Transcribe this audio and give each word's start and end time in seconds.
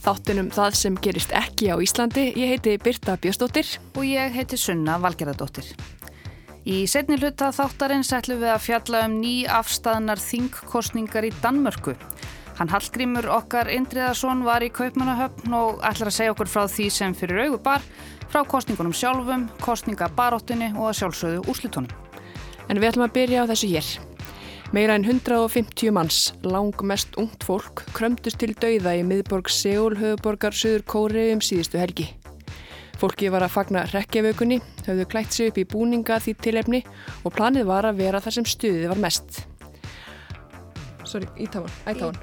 Þáttunum 0.00 0.48
það 0.48 0.76
sem 0.78 0.94
gerist 1.04 1.32
ekki 1.36 1.68
á 1.68 1.76
Íslandi. 1.76 2.30
Ég 2.32 2.54
heiti 2.54 2.78
Birta 2.80 3.18
Björnsdóttir. 3.20 3.68
Og 3.98 4.06
ég 4.08 4.32
heiti 4.32 4.56
Sunna 4.56 4.94
Valgerðardóttir. 5.02 5.66
Í 6.64 6.86
setni 6.88 7.18
hluta 7.20 7.50
þáttarins 7.52 8.12
ætlum 8.16 8.40
við 8.40 8.52
að 8.54 8.64
fjalla 8.64 9.02
um 9.08 9.18
ný 9.20 9.34
afstæðnar 9.48 10.20
þingkostningar 10.20 11.28
í 11.28 11.32
Danmörku. 11.42 11.94
Hann 12.56 12.72
Hallgrímur 12.72 13.28
okkar 13.32 13.68
Indriðarsson 13.72 14.44
var 14.44 14.64
í 14.64 14.72
Kaupmannahöfn 14.72 15.52
og 15.56 15.84
ætlar 15.84 16.10
að 16.10 16.16
segja 16.16 16.34
okkur 16.34 16.52
frá 16.52 16.66
því 16.68 16.88
sem 16.92 17.16
fyrir 17.16 17.46
augur 17.46 17.62
bar, 17.64 17.84
frá 18.28 18.44
kostningunum 18.44 18.92
sjálfum, 18.96 19.48
kostningabaróttunni 19.64 20.74
og 20.76 20.90
að 20.90 20.98
sjálfsögðu 21.00 21.44
úrslutónum. 21.48 21.92
En 22.68 22.80
við 22.80 22.92
ætlum 22.92 23.08
að 23.08 23.16
byrja 23.16 23.44
á 23.44 23.50
þessu 23.52 23.72
hér. 23.72 23.92
Meira 24.70 24.94
en 24.94 25.02
150 25.02 25.90
manns, 25.90 26.32
lang 26.46 26.70
mest 26.86 27.16
ungt 27.18 27.42
fólk, 27.42 27.80
krömdust 27.90 28.38
til 28.38 28.52
dauða 28.54 28.92
í 28.94 29.00
miðborg 29.02 29.48
Seúl, 29.50 29.96
höfuborgar 29.98 30.54
Suður 30.54 30.84
Kóri 30.86 31.24
um 31.34 31.40
síðustu 31.42 31.80
helgi. 31.80 32.04
Fólki 33.00 33.32
var 33.34 33.42
að 33.42 33.56
fagna 33.56 33.82
rekkjavökunni, 33.90 34.60
höfðu 34.86 35.06
klætt 35.10 35.34
sig 35.34 35.50
upp 35.50 35.58
í 35.58 35.64
búninga 35.66 36.20
því 36.22 36.34
tilefni 36.46 36.80
og 37.24 37.34
planið 37.34 37.66
var 37.66 37.88
að 37.88 37.98
vera 37.98 38.20
þar 38.22 38.36
sem 38.36 38.46
stuðið 38.46 38.92
var 38.92 39.00
mest. 39.02 39.40
Sorry, 41.02 41.26
Ítafón, 41.34 41.74
Ætafón. 41.90 42.20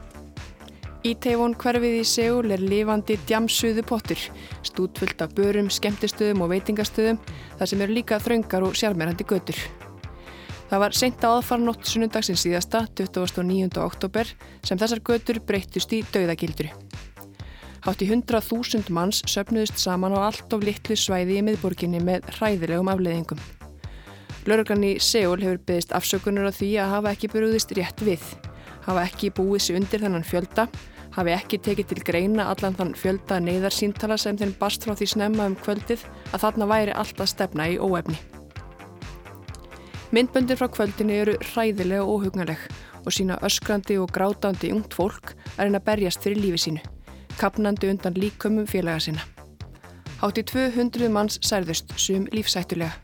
Ítafón 1.04 1.58
hverfið 1.60 1.98
í 1.98 2.06
Seúl 2.08 2.56
er 2.56 2.64
lifandi 2.64 3.20
djamsuðu 3.28 3.84
pottur, 3.92 4.24
stútfullt 4.64 5.20
af 5.20 5.36
börum, 5.36 5.68
skemmtistöðum 5.68 6.48
og 6.48 6.56
veitingastöðum, 6.56 7.20
þar 7.60 7.74
sem 7.74 7.84
eru 7.84 8.00
líka 8.00 8.22
þraungar 8.24 8.70
og 8.70 8.80
sjármerandi 8.80 9.28
götur. 9.28 9.60
Það 10.68 10.82
var 10.84 10.96
seint 11.00 11.22
á 11.24 11.32
aðfarnótt 11.32 11.88
sunnundagsins 11.88 12.42
síðasta, 12.44 12.82
29. 13.00 13.78
oktober, 13.80 14.28
sem 14.68 14.80
þessar 14.80 15.00
götur 15.00 15.40
breyttust 15.48 15.94
í 15.96 16.02
dauðagildru. 16.12 16.74
Hátt 17.86 18.04
í 18.04 18.10
100.000 18.10 18.92
manns 18.92 19.22
söpnuðist 19.32 19.80
saman 19.80 20.18
á 20.20 20.28
allt 20.28 20.52
of 20.52 20.66
litlu 20.68 20.98
svæði 21.00 21.38
í 21.40 21.46
miðborginni 21.48 22.02
með 22.04 22.28
hræðilegum 22.36 22.92
afleiðingum. 22.92 23.40
Lörglann 24.48 24.84
í 24.84 24.94
Seúl 25.00 25.40
hefur 25.40 25.64
byggðist 25.64 25.96
afsökunar 25.96 26.52
á 26.52 26.56
því 26.56 26.72
að 26.84 26.94
hafa 26.98 27.16
ekki 27.16 27.32
brúðist 27.32 27.72
rétt 27.78 28.04
við, 28.04 28.28
hafa 28.84 29.08
ekki 29.08 29.32
búið 29.40 29.64
sér 29.64 29.80
undir 29.80 30.04
þennan 30.04 30.28
fjölda, 30.28 30.68
hafi 31.16 31.36
ekki 31.36 31.62
tekið 31.64 31.94
til 31.94 32.04
greina 32.12 32.50
allan 32.52 32.76
þann 32.76 32.96
fjölda 33.00 33.40
neyðarsýntala 33.44 34.20
sem 34.20 34.40
þeim 34.40 34.52
bast 34.60 34.84
frá 34.84 34.96
því 35.00 35.14
snemma 35.14 35.48
um 35.48 35.56
kvöldið 35.64 36.04
að 36.34 36.44
þarna 36.44 36.74
væri 36.76 36.96
alltaf 36.96 37.32
stefna 37.32 37.72
í 37.72 37.80
óefni. 37.80 38.20
Myndböndir 40.12 40.56
frá 40.56 40.70
kvöldinu 40.72 41.12
eru 41.12 41.34
hræðilega 41.50 42.04
og 42.06 42.22
óhugnarleg 42.22 42.62
og 43.04 43.12
sína 43.12 43.36
öskrandi 43.44 43.98
og 44.00 44.14
grátandi 44.16 44.70
ungt 44.72 44.96
fólk 44.96 45.34
að 45.58 45.66
reyna 45.66 45.82
að 45.82 45.88
berjast 45.90 46.24
fyrir 46.24 46.40
lífi 46.40 46.62
sínu, 46.64 46.84
kapnandi 47.36 47.90
undan 47.92 48.16
líkömmum 48.16 48.70
félaga 48.72 49.04
sína. 49.04 49.26
Hátt 50.22 50.40
í 50.40 50.46
200 50.48 51.12
manns 51.12 51.42
særðust, 51.44 51.92
sum 52.00 52.24
lífsættulega. 52.32 52.96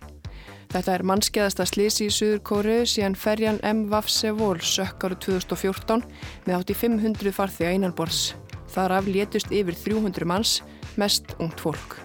Þetta 0.71 0.95
er 0.95 1.03
mannskeiðasta 1.05 1.67
slisi 1.67 2.07
í 2.07 2.13
Suður 2.13 2.39
Kóriðu 2.47 2.87
síðan 2.89 3.19
ferjan 3.19 3.59
M. 3.67 3.83
Vafsevól 3.91 4.63
sökk 4.63 5.03
áru 5.03 5.19
2014 5.27 6.07
með 6.47 6.55
hátt 6.55 6.71
í 6.71 6.79
500 6.85 7.35
farþega 7.35 7.75
innanborðs. 7.75 8.31
Þar 8.73 8.97
af 9.01 9.11
létust 9.11 9.51
yfir 9.51 9.75
300 9.75 10.25
manns, 10.25 10.61
mest 10.95 11.35
ungt 11.37 11.59
fólk. 11.59 11.99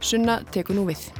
Sunna 0.00 0.40
tekur 0.54 0.78
nú 0.78 0.86
við. 0.88 1.10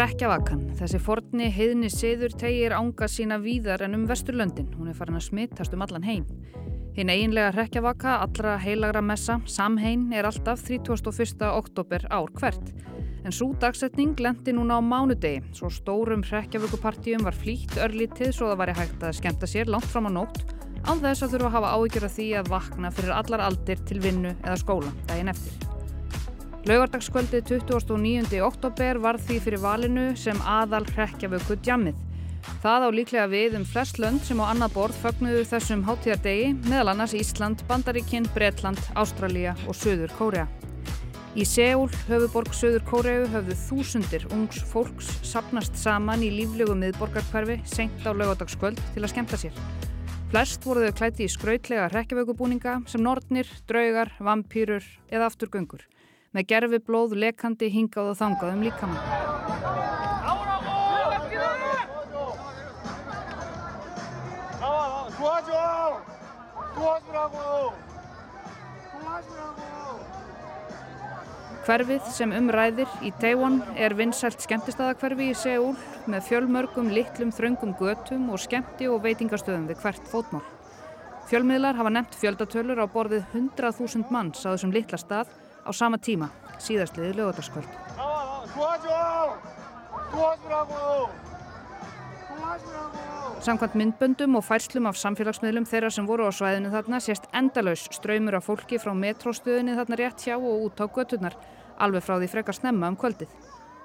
Rekkjavakan, 0.00 0.62
þessi 0.78 0.96
forni 1.02 1.50
heiðni 1.52 1.90
siður 1.92 2.32
tegir 2.40 2.72
ánga 2.72 3.04
sína 3.10 3.36
víðar 3.42 3.82
en 3.84 3.98
um 3.98 4.06
vesturlöndin. 4.08 4.70
Hún 4.78 4.88
er 4.88 4.94
farin 4.96 5.18
að 5.18 5.26
smittast 5.26 5.74
um 5.76 5.82
allan 5.84 6.06
heim. 6.06 6.22
Hinn 6.96 7.12
eiginlega 7.12 7.50
rekkjavaka, 7.52 8.14
allra 8.24 8.54
heilagra 8.62 9.02
messa, 9.04 9.36
samhein, 9.44 10.06
er 10.16 10.24
alltaf 10.24 10.62
31. 10.64 11.44
oktober 11.50 12.06
ár 12.08 12.32
hvert. 12.40 12.72
En 13.28 13.36
svo 13.36 13.50
dagsetning 13.60 14.14
lendi 14.24 14.54
núna 14.56 14.78
á 14.78 14.80
mánudegi. 14.80 15.42
Svo 15.58 15.68
stórum 15.68 16.24
rekkjavökupartíum 16.24 17.26
var 17.26 17.36
flýtt 17.36 17.76
örlítið 17.76 18.32
svo 18.32 18.48
það 18.54 18.62
væri 18.62 18.78
hægt 18.80 19.04
að 19.04 19.18
skemta 19.20 19.50
sér 19.52 19.68
langt 19.68 19.90
fram 19.90 20.08
á 20.08 20.16
nótt 20.16 20.40
á 20.80 20.96
þess 20.96 21.26
að 21.26 21.34
þurfa 21.34 21.50
að 21.50 21.58
hafa 21.58 21.74
áhyggjur 21.76 22.08
af 22.08 22.16
því 22.16 22.30
að 22.40 22.54
vakna 22.54 22.94
fyrir 22.96 23.18
allar 23.18 23.44
aldir 23.50 23.84
til 23.84 24.00
vinnu 24.00 24.32
eða 24.38 24.62
skóla 24.64 24.94
daginn 25.10 25.34
eftir. 25.34 25.69
Laugardagskvöldið 26.68 27.46
29. 27.64 28.36
oktober 28.44 28.98
var 29.00 29.16
því 29.16 29.36
fyrir 29.40 29.62
valinu 29.62 30.02
sem 30.20 30.36
aðal 30.44 30.82
hrekkjavöku 30.90 31.54
djammið. 31.64 31.96
Það 32.60 32.82
á 32.84 32.88
líklega 32.92 33.28
við 33.32 33.54
um 33.56 33.62
flest 33.64 33.96
lönd 33.96 34.20
sem 34.26 34.42
á 34.44 34.52
annað 34.52 34.74
borð 34.74 34.98
fögnuðu 35.00 35.46
þessum 35.48 35.86
hátíðardegi, 35.88 36.50
meðal 36.66 36.90
annars 36.92 37.14
Ísland, 37.16 37.62
Bandaríkinn, 37.68 38.28
Bretland, 38.34 38.80
Ástralja 38.92 39.54
og 39.64 39.78
Suður 39.78 40.12
Kórea. 40.18 40.44
Í 41.32 41.46
Seúl, 41.48 41.88
höfuborg 42.10 42.52
Suður 42.52 42.84
Kórea, 42.90 43.22
höfðu 43.32 43.56
þúsundir 43.62 44.26
ungs 44.28 44.60
fólks 44.68 45.08
sapnast 45.24 45.80
saman 45.80 46.26
í 46.26 46.28
líflegu 46.42 46.76
miðborgarkverfi 46.76 47.56
senkt 47.64 48.04
á 48.04 48.12
laugardagskvöld 48.12 48.82
til 48.92 49.00
að 49.06 49.14
skemta 49.14 49.40
sér. 49.40 49.56
Flest 50.28 50.68
voru 50.68 50.84
þau 50.84 50.98
klæti 51.00 51.24
í 51.24 51.32
skrautlega 51.32 51.88
hrekkjavökubúninga 51.88 52.82
sem 52.90 53.00
nortnir, 53.00 53.48
draugar, 53.64 54.12
vampýrur 54.20 54.84
eða 55.08 55.30
afturgöngur 55.30 55.88
með 56.36 56.46
gerfi 56.52 56.78
blóð 56.86 57.16
lekandi 57.18 57.70
hingað 57.74 58.12
og 58.12 58.20
þangað 58.20 58.54
um 58.54 58.62
líkamann. 58.66 59.28
Hverfið 71.60 72.06
sem 72.10 72.32
umræðir 72.34 72.88
í 73.04 73.10
Taiwan 73.20 73.60
er 73.78 73.92
vinsælt 73.94 74.40
skemmtistæðakverfi 74.42 75.28
í 75.30 75.34
Seúl 75.38 75.74
með 76.10 76.24
fjölmörgum, 76.30 76.88
litlum, 76.90 77.30
þröngum 77.36 77.76
götum 77.78 78.30
og 78.32 78.40
skemmti 78.42 78.88
og 78.90 79.04
veitingastöðum 79.04 79.68
við 79.68 79.84
hvert 79.84 80.08
fótmál. 80.10 80.42
Fjölmiðlar 81.30 81.76
hafa 81.78 81.92
nefnt 81.94 82.16
fjöldatölur 82.18 82.80
á 82.82 82.86
borðið 82.90 83.28
100.000 83.36 84.10
manns 84.10 84.42
á 84.42 84.50
þessum 84.50 84.72
litla 84.74 84.98
stað 84.98 85.30
á 85.66 85.70
sama 85.72 85.98
tíma, 85.98 86.30
síðastliði 86.58 87.16
lögataskvöld. 87.18 87.68
Samkvæmt 93.40 93.74
myndböndum 93.74 94.36
og 94.36 94.44
færslum 94.44 94.88
af 94.90 94.98
samfélagsmiðlum 95.00 95.64
þeirra 95.68 95.90
sem 95.94 96.06
voru 96.08 96.26
á 96.28 96.32
svæðinu 96.34 96.72
þarna 96.74 97.00
sést 97.00 97.28
endalaus 97.32 97.86
ströymur 97.94 98.36
af 98.36 98.44
fólki 98.48 98.80
frá 98.80 98.92
metróstöðinni 98.92 99.76
þarna 99.78 99.98
rétt 100.00 100.26
hjá 100.26 100.36
og 100.36 100.66
út 100.66 100.82
á 100.82 100.86
göturnar, 100.88 101.36
alveg 101.78 102.04
frá 102.04 102.18
því 102.18 102.28
frekar 102.34 102.58
snemma 102.58 102.90
um 102.92 102.98
kvöldið. 103.00 103.32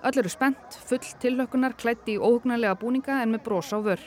Öll 0.06 0.20
eru 0.20 0.30
spennt, 0.30 0.76
full 0.86 1.08
tillökunar, 1.22 1.74
klætti 1.80 2.18
í 2.18 2.20
óhugnarlega 2.20 2.76
búninga 2.82 3.22
en 3.24 3.32
með 3.32 3.46
brós 3.48 3.72
á 3.72 3.80
vör. 3.80 4.02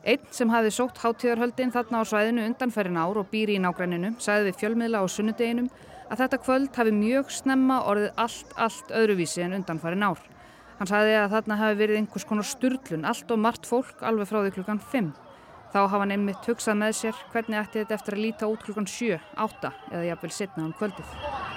Einn 0.00 0.24
sem 0.32 0.48
hafi 0.48 0.72
sótt 0.72 0.98
hátíðarhöldin 1.02 1.72
þarna 1.74 2.00
á 2.00 2.04
svæðinu 2.08 2.46
undanferðin 2.48 2.96
ár 2.96 3.20
og 3.20 3.28
býri 3.28 3.58
í 3.58 3.60
nágræninu 3.60 4.14
sagði 4.16 4.48
við 4.48 4.60
fjölmiðla 4.62 5.02
á 5.04 5.06
sunnudeginum 5.12 5.68
að 6.10 6.24
þetta 6.24 6.40
kvöld 6.42 6.76
hafi 6.76 6.92
mjög 6.94 7.30
snemma 7.32 7.80
orðið 7.90 8.20
allt, 8.24 8.54
allt 8.58 8.92
öðruvísi 8.94 9.44
en 9.44 9.56
undanfæri 9.60 9.98
nár. 9.98 10.22
Hann 10.80 10.90
sagði 10.90 11.16
að 11.20 11.34
þarna 11.36 11.58
hafi 11.60 11.78
verið 11.82 12.00
einhvers 12.00 12.26
konar 12.26 12.48
sturlun, 12.48 13.06
allt 13.06 13.30
og 13.30 13.42
margt 13.42 13.68
fólk 13.68 14.02
alveg 14.06 14.30
frá 14.30 14.40
því 14.40 14.54
klukkan 14.56 14.82
5. 14.92 15.12
Þá 15.70 15.78
hafa 15.84 16.02
hann 16.02 16.16
einmitt 16.16 16.50
hugsað 16.50 16.80
með 16.80 16.96
sér 17.02 17.22
hvernig 17.30 17.60
ætti 17.60 17.84
þetta 17.84 17.98
eftir 18.00 18.18
að 18.18 18.24
líta 18.24 18.50
út 18.50 18.66
klukkan 18.66 18.90
7, 18.90 19.20
8 19.38 19.72
eða 19.92 20.04
jafnvel 20.08 20.34
setna 20.34 20.66
um 20.66 20.74
kvöldið. 20.74 21.49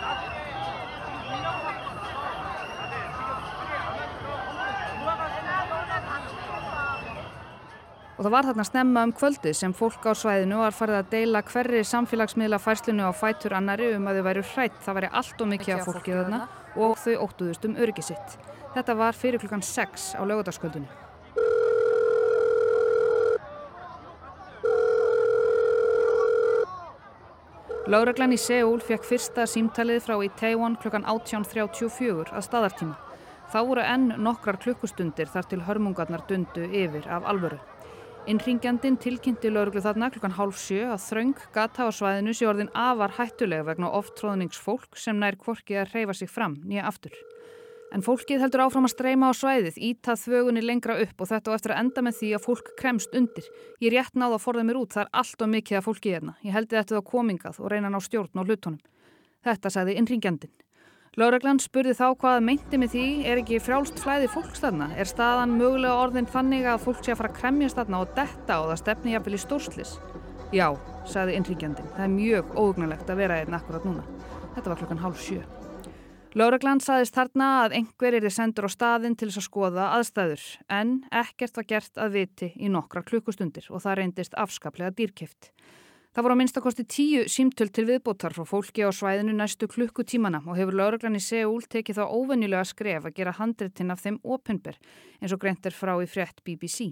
Og 8.13 8.21
það 8.21 8.33
var 8.36 8.45
þarna 8.45 8.63
snemma 8.68 9.04
um 9.07 9.12
kvöldið 9.18 9.56
sem 9.57 9.74
fólk 9.74 10.04
á 10.06 10.13
svæðinu 10.13 10.60
var 10.62 10.75
farið 10.77 11.00
að 11.00 11.07
deila 11.15 11.42
hverri 11.48 11.80
samfélagsmiðla 11.89 12.60
færslinu 12.62 13.07
á 13.10 13.12
fætur 13.18 13.56
annari 13.57 13.89
um 13.95 14.06
að 14.06 14.19
þau 14.19 14.27
væru 14.27 14.44
hrætt. 14.54 14.75
Það 14.86 15.00
væri 15.00 15.13
allt 15.21 15.42
og 15.42 15.50
mikið 15.50 15.74
af 15.74 15.88
fólkið 15.88 16.19
þarna 16.19 16.42
og 16.75 17.00
þau 17.01 17.15
óttuðust 17.25 17.65
um 17.65 17.80
öryggi 17.81 18.06
sitt. 18.12 18.38
Þetta 18.75 18.98
var 19.01 19.18
fyrir 19.18 19.42
klukkan 19.42 19.65
6 19.65 20.13
á 20.13 20.21
lögutaskvöldinu. 20.30 20.92
Láreglan 27.83 28.31
í 28.31 28.38
Seúl 28.39 28.77
fekk 28.80 29.04
fyrsta 29.09 29.44
símtalið 29.50 30.06
frá 30.06 30.16
í 30.24 30.30
Taiwan 30.39 30.77
klukkan 30.80 31.04
18.34 31.04 32.30
að 32.30 32.45
staðartíma. 32.45 32.95
Þá 33.51 33.59
voru 33.68 33.83
enn 33.83 34.13
nokkrar 34.24 34.62
klukkustundir 34.62 35.27
þar 35.33 35.50
til 35.50 35.66
hörmungarnar 35.66 36.24
dundu 36.30 36.69
yfir 36.69 37.09
af 37.12 37.25
alvöru. 37.27 37.59
Innringjandin 38.23 38.95
tilkynnti 39.03 39.49
lauruglu 39.51 39.81
þarna 39.83 40.07
klukkan 40.13 40.31
hálf 40.37 40.55
sjö 40.55 40.85
að 40.93 41.01
þraung 41.03 41.41
gata 41.51 41.83
á 41.83 41.91
svæðinu 41.91 42.31
sé 42.31 42.45
orðin 42.47 42.69
afar 42.71 43.11
hættulega 43.17 43.65
vegna 43.67 43.89
oftróðningsfólk 43.97 44.95
sem 44.95 45.19
nær 45.19 45.35
kvorki 45.41 45.75
að 45.81 45.91
reyfa 45.91 46.15
sig 46.15 46.31
fram 46.31 46.55
nýja 46.63 46.85
aftur. 46.87 47.17
En 47.91 48.05
fólkið 48.05 48.45
heldur 48.45 48.63
áfram 48.63 48.87
að 48.87 48.93
streyma 48.95 49.27
á 49.27 49.33
svæðið, 49.35 49.75
ítað 49.75 50.23
þvögunni 50.23 50.63
lengra 50.63 50.95
upp 51.03 51.19
og 51.19 51.31
þetta 51.33 51.51
á 51.51 51.55
eftir 51.59 51.75
að 51.75 51.83
enda 51.83 52.07
með 52.07 52.19
því 52.21 52.31
að 52.37 52.45
fólk 52.47 52.73
kremst 52.79 53.19
undir. 53.19 53.51
Ég 53.83 53.91
rétt 53.91 54.15
náða 54.15 54.39
að 54.39 54.45
forða 54.47 54.67
mér 54.71 54.79
út, 54.85 54.95
það 54.95 55.03
er 55.03 55.13
allt 55.19 55.43
og 55.43 55.55
mikið 55.57 55.81
að 55.81 55.87
fólki 55.89 56.15
hérna. 56.15 56.39
Ég 56.47 56.55
heldi 56.55 56.79
þetta 56.79 57.03
á 57.03 57.09
komingað 57.11 57.59
og 57.59 57.73
reyna 57.75 57.91
ná 57.91 57.99
stjórn 57.99 58.39
á 58.39 58.43
hlutunum. 58.47 58.79
Þetta 59.43 59.75
sagði 59.75 59.99
innringjandin. 59.99 60.55
Láreglann 61.13 61.60
spurði 61.62 61.92
þá 61.94 62.07
hvað 62.18 62.39
meinti 62.42 62.77
með 62.81 62.95
því, 62.95 63.07
er 63.30 63.39
ekki 63.44 63.60
frjálst 63.62 64.00
flæði 64.01 64.31
fólks 64.33 64.63
þarna? 64.63 64.88
Er 64.98 65.06
staðan 65.06 65.51
mögulega 65.60 66.00
orðin 66.01 66.25
þannig 66.25 66.65
að 66.65 66.80
fólk 66.88 67.04
sé 67.06 67.13
að 67.13 67.19
fara 67.19 67.30
að 67.30 67.36
kremjast 67.38 67.77
þarna 67.77 68.00
og 68.01 68.15
detta 68.18 68.56
og 68.63 68.71
það 68.71 68.80
stefni 68.81 69.13
jafnvel 69.13 69.38
í 69.38 69.42
stórslis? 69.44 69.92
Já, 70.57 70.65
sagði 71.06 71.36
innringjandin. 71.38 71.92
Það 71.94 72.06
er 72.07 72.15
mjög 72.15 72.50
óugnalegt 72.57 73.13
að 73.13 73.21
vera 73.21 73.38
einn 73.44 73.57
akkurat 73.60 73.86
núna. 73.86 74.07
Þetta 74.56 74.65
var 74.71 74.81
klokkan 74.81 75.04
hálf 75.04 75.21
sjö. 75.21 75.44
Láreglann 76.33 76.81
saðist 76.81 77.13
þarna 77.13 77.51
að 77.59 77.77
einhver 77.77 78.18
er 78.18 78.25
þið 78.25 78.33
sendur 78.39 78.66
á 78.66 78.69
staðin 78.74 79.13
til 79.13 79.30
þess 79.30 79.44
að 79.44 79.50
skoða 79.51 79.92
aðstæður 80.00 80.48
en 80.81 80.95
ekkert 81.13 81.62
var 81.62 81.69
gert 81.75 82.01
að 82.01 82.18
viti 82.18 82.50
í 82.57 82.74
nokkra 82.74 83.06
klukkustundir 83.06 83.69
og 83.69 83.86
það 83.86 84.00
reyndist 84.01 84.33
afskaplega 84.33 84.98
dýrkæft. 84.98 85.54
Það 86.13 86.25
voru 86.27 86.33
á 86.38 86.42
minnstakosti 86.44 86.83
tíu 86.86 87.21
símtöl 87.25 87.71
til 87.74 87.88
viðbótar 87.88 88.36
frá 88.36 88.44
fólki 88.45 88.83
á 88.86 88.94
svæðinu 88.94 89.33
næstu 89.33 89.65
klukkutímana 89.65 90.44
og 90.45 90.60
hefur 90.60 90.75
Láreglann 90.77 91.18
í 91.18 91.21
Seúl 91.25 91.65
tekið 91.65 91.98
þá 91.98 92.06
óvenjulega 92.06 92.68
skref 92.69 93.07
að 93.10 93.15
gera 93.18 93.33
handritinn 93.33 93.89
af 93.89 94.04
þeim 94.04 94.19
openber 94.21 94.77
eins 95.18 95.33
og 95.33 95.42
greint 95.42 95.65
er 95.65 95.74
frá 95.74 95.95
í 95.98 96.06
frétt 96.06 96.44
BBC. 96.45 96.92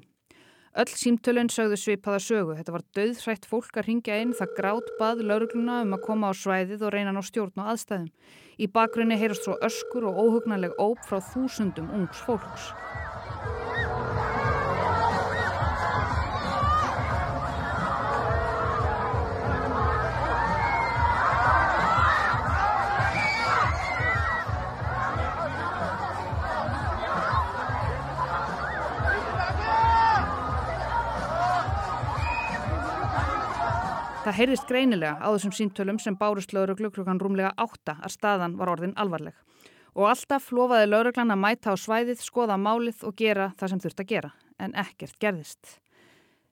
Öll 0.73 0.89
símtölun 0.89 1.53
sögðu 1.53 1.77
svipaða 1.77 2.17
sögu. 2.25 2.57
Þetta 2.57 2.73
var 2.73 2.87
döðhrætt 2.97 3.45
fólk 3.45 3.77
að 3.77 3.91
ringja 3.91 4.17
inn 4.23 4.33
það 4.33 4.57
grátt 4.57 4.89
bað 4.97 5.21
laurugluna 5.29 5.83
um 5.85 5.93
að 5.99 6.05
koma 6.07 6.31
á 6.31 6.41
svæðið 6.41 6.87
og 6.87 6.93
reyna 6.95 7.13
ná 7.13 7.21
stjórn 7.21 7.61
á 7.61 7.75
aðstæðum. 7.75 8.09
Í 8.57 8.71
bakgrunni 8.73 9.21
heyrast 9.21 9.45
svo 9.45 9.59
öskur 9.61 10.09
og 10.09 10.17
óhugnarleg 10.17 10.73
óp 10.81 11.05
frá 11.05 11.21
þúsundum 11.29 11.93
ungs 11.93 12.25
fólks. 12.25 12.71
Það 34.31 34.37
heyrðist 34.39 34.69
greinilega 34.69 35.17
á 35.19 35.27
þessum 35.27 35.51
síntölum 35.51 35.97
sem 35.99 36.15
bárust 36.15 36.53
lauruglu 36.55 36.87
klukkan 36.95 37.17
rúmlega 37.19 37.49
átta 37.59 37.97
að 37.99 38.13
staðan 38.13 38.53
var 38.55 38.69
orðin 38.71 38.93
alvarleg. 38.95 39.33
Og 39.91 40.07
alltaf 40.07 40.45
lofaði 40.55 40.85
lauruglan 40.87 41.33
að 41.35 41.41
mæta 41.41 41.73
á 41.73 41.75
svæðið, 41.75 42.21
skoða 42.23 42.55
málið 42.55 43.03
og 43.09 43.17
gera 43.19 43.49
það 43.59 43.73
sem 43.73 43.81
þurft 43.83 43.99
að 43.99 44.09
gera, 44.13 44.29
en 44.55 44.77
ekkert 44.79 45.19
gerðist. 45.19 45.73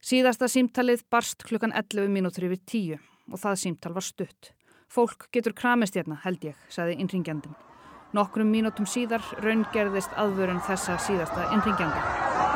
Síðasta 0.04 0.52
símtalið 0.52 1.06
barst 1.08 1.48
klukkan 1.48 1.72
11 1.72 2.12
mínútur 2.12 2.50
yfir 2.50 2.60
tíu 2.68 3.00
og 3.32 3.40
það 3.40 3.62
símtal 3.64 3.96
var 3.96 4.10
stutt. 4.10 4.52
Fólk 4.92 5.30
getur 5.32 5.56
kramist 5.56 5.96
hérna, 5.96 6.20
held 6.26 6.52
ég, 6.52 6.60
saði 6.68 7.00
innringjandin. 7.00 7.56
Nokkrum 8.12 8.52
mínútum 8.52 8.92
síðar 8.92 9.24
raungerðist 9.40 10.20
aðvörun 10.20 10.60
þessa 10.68 11.00
síðasta 11.00 11.48
innringjandi. 11.56 12.49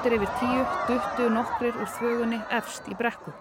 Kortir 0.00 0.16
yfir 0.16 0.30
tíu 0.40 0.60
duttu 0.88 1.24
nokkrir 1.28 1.74
úr 1.76 1.88
þvögunni 1.92 2.38
efst 2.56 2.86
í 2.88 2.94
brekku. 2.96 3.34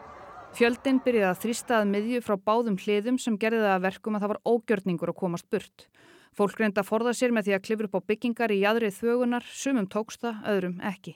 Fjöldin 0.58 0.98
byrjaði 1.06 1.28
að 1.30 1.38
þrýsta 1.40 1.78
að 1.78 1.86
miðju 1.94 2.20
frá 2.26 2.36
báðum 2.36 2.76
hliðum 2.82 3.20
sem 3.24 3.38
gerði 3.40 3.62
það 3.62 3.76
að 3.78 3.86
verkum 3.86 4.18
að 4.18 4.26
það 4.26 4.32
var 4.34 4.40
ógjörningur 4.52 5.12
að 5.14 5.18
komast 5.22 5.48
burt. 5.48 5.86
Fólk 6.36 6.60
reynda 6.60 6.84
að 6.84 6.90
forða 6.90 7.14
sér 7.16 7.32
með 7.32 7.48
því 7.48 7.54
að 7.56 7.64
klifra 7.68 7.88
upp 7.88 7.96
á 7.96 8.08
byggingar 8.12 8.52
í 8.52 8.58
jæðrið 8.60 8.98
þvögunar, 8.98 9.48
sumum 9.62 9.88
tóksta, 9.88 10.34
öðrum 10.52 10.84
ekki. 10.90 11.16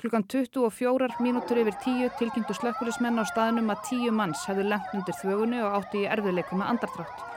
Klukkan 0.00 0.24
24 0.32 1.20
mínútur 1.20 1.60
yfir 1.60 1.76
tíu 1.84 2.08
tilkynntu 2.16 2.56
slökkulismenn 2.56 3.20
á 3.20 3.24
staðnum 3.28 3.68
að 3.74 3.84
tíu 3.90 4.16
manns 4.16 4.46
hefðu 4.48 4.64
lengt 4.70 4.96
undir 4.96 5.20
þvögunni 5.20 5.60
og 5.60 5.76
átti 5.82 6.06
í 6.06 6.08
erfiðleikum 6.08 6.64
með 6.64 6.72
andartrátt. 6.72 7.28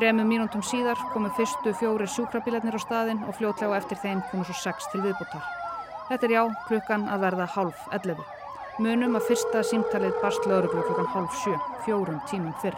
Þremu 0.00 0.24
mínútum 0.32 0.64
síðar 0.64 1.04
komu 1.12 1.28
fyrstu 1.36 1.76
fjóri 1.76 2.08
sjúkrabílarnir 2.08 2.80
á 2.80 2.80
staðin 2.80 3.20
og 3.28 3.36
fljótlega 3.36 3.82
eftir 3.82 4.00
þeim 4.00 4.24
komu 4.32 4.48
svo 4.48 4.56
sex 4.64 4.88
til 4.94 5.04
viðbútar. 5.04 5.65
Þetta 6.06 6.26
er 6.28 6.32
já 6.36 6.42
klukkan 6.68 7.08
að 7.10 7.22
verða 7.24 7.44
hálf 7.50 7.86
11. 7.96 8.20
Munum 8.78 9.16
að 9.18 9.24
fyrsta 9.26 9.62
símtalið 9.66 10.20
barst 10.22 10.44
löguruglu 10.46 10.84
klukkan 10.86 11.08
hálf 11.10 11.40
7, 11.42 11.56
fjórum 11.82 12.20
tímum 12.30 12.54
fyrr. 12.62 12.76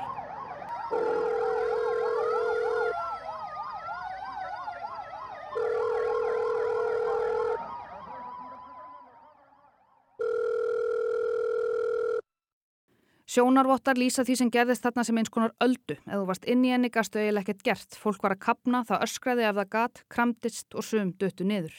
Sjónarvottar 13.28 14.00
lýsa 14.00 14.24
því 14.24 14.38
sem 14.40 14.48
gerðist 14.50 14.86
þarna 14.88 15.04
sem 15.04 15.20
eins 15.20 15.28
konar 15.28 15.52
öldu. 15.60 15.98
Ef 16.00 16.16
þú 16.16 16.24
varst 16.30 16.48
inn 16.48 16.64
í 16.64 16.72
enni 16.72 16.88
gastu 16.88 17.20
eiginlega 17.20 17.52
ekkert 17.52 17.66
gert. 17.68 18.00
Fólk 18.00 18.24
var 18.24 18.38
að 18.38 18.40
kapna, 18.48 18.80
það 18.88 19.04
öskraði 19.04 19.44
af 19.50 19.60
það 19.60 19.70
gat, 19.76 20.04
kramtist 20.16 20.72
og 20.72 20.88
sum 20.88 21.12
döttu 21.20 21.44
niður. 21.44 21.76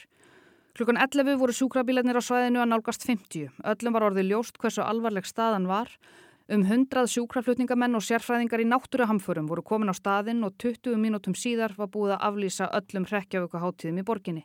Klukkan 0.74 0.96
11 1.02 1.38
voru 1.40 1.52
sjúkrabílarnir 1.52 2.14
á 2.14 2.22
svæðinu 2.22 2.60
að 2.62 2.70
nálgast 2.70 3.02
50. 3.06 3.50
Öllum 3.72 3.94
var 3.96 4.06
orðið 4.06 4.30
ljóst 4.30 4.58
hversu 4.62 4.82
alvarleg 4.84 5.26
staðan 5.26 5.66
var. 5.66 5.90
Um 6.50 6.62
100 6.62 7.10
sjúkraflutningamenn 7.10 7.98
og 7.98 8.04
sérfræðingar 8.06 8.62
í 8.62 8.66
náttúruhamförum 8.70 9.50
voru 9.50 9.62
komin 9.66 9.90
á 9.90 9.94
staðin 9.94 10.44
og 10.46 10.54
20 10.62 10.94
mínútum 10.98 11.34
síðar 11.34 11.74
var 11.78 11.90
búið 11.90 12.14
að 12.16 12.24
aflýsa 12.28 12.70
öllum 12.78 13.06
hrekkjavöku 13.10 13.58
háttíðum 13.62 13.98
í 14.02 14.06
borginni. 14.06 14.44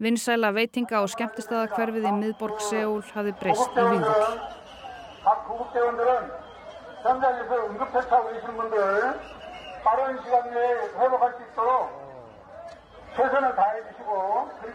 Vinsæla 0.00 0.52
veitinga 0.56 1.04
og 1.04 1.12
skemmtistada 1.12 1.68
hverfið 1.76 2.08
í 2.08 2.12
miðborg 2.16 2.60
Seúl 2.64 3.04
hafi 3.12 3.36
breyst 3.40 3.76
í 3.76 3.84
vingul. 3.84 4.00
Það 4.00 4.24
er 4.24 4.36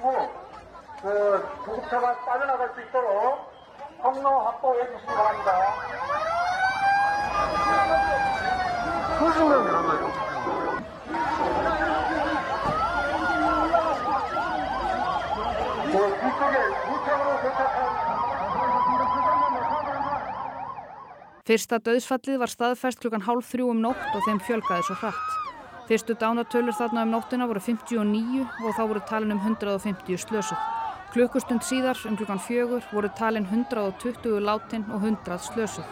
það. 0.06 0.45
그리고 1.03 1.21
그 1.31 1.65
구급차가 1.65 2.17
빠져나갈 2.27 2.71
수 2.75 2.81
있도록 2.83 3.51
통로 4.03 4.41
확보해 4.41 4.87
주시기 4.93 5.07
바랍니다. 5.07 5.51
소중한 9.19 9.67
하나요? 9.67 10.31
그 15.91 15.97
뒤쪽에 16.21 16.57
무창으로 16.89 17.41
도착한 17.43 18.01
Fyrsta 21.51 21.81
döðsfallið 21.83 22.37
var 22.39 22.51
staðfæst 22.53 23.01
klukkan 23.03 23.25
hálf 23.27 23.49
þrjú 23.51 23.73
um 23.73 23.81
nótt 23.83 24.13
og 24.15 24.23
þeim 24.23 24.39
fjölgaði 24.47 24.85
svo 24.87 24.95
hratt. 25.01 25.33
Fyrstu 25.89 26.15
dánatölur 26.15 26.77
þarna 26.79 27.03
um 27.03 27.11
nóttina 27.11 27.49
voru 27.51 27.59
59 27.65 28.45
og 28.47 28.77
þá 28.77 28.83
voru 28.87 29.03
talin 29.09 29.35
um 29.35 29.41
150 29.43 30.21
slösuð. 30.23 30.61
Klukkustund 31.16 31.64
síðar 31.64 31.96
um 32.10 32.18
klukkan 32.20 32.42
fjögur 32.44 32.84
voru 32.92 33.08
talin 33.16 33.46
120 33.48 34.34
látin 34.44 34.82
og 34.92 35.00
100 35.00 35.38
slösuð. 35.46 35.86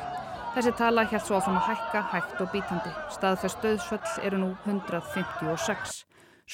Þessi 0.52 0.74
tala 0.76 1.06
hér 1.08 1.22
svo 1.24 1.38
áfram 1.38 1.62
að 1.62 1.70
hækka, 1.70 2.02
hægt 2.12 2.42
og 2.44 2.50
bítandi. 2.52 2.92
Staðfest 3.16 3.64
döðsvöll 3.64 4.26
eru 4.28 4.42
nú 4.42 4.50
156. 4.66 5.94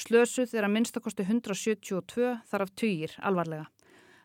Slösuð 0.04 0.54
er 0.54 0.68
að 0.68 0.74
minnstakosti 0.76 1.26
172 1.26 2.36
þar 2.52 2.66
af 2.68 2.70
týjir 2.78 3.16
alvarlega. 3.18 3.66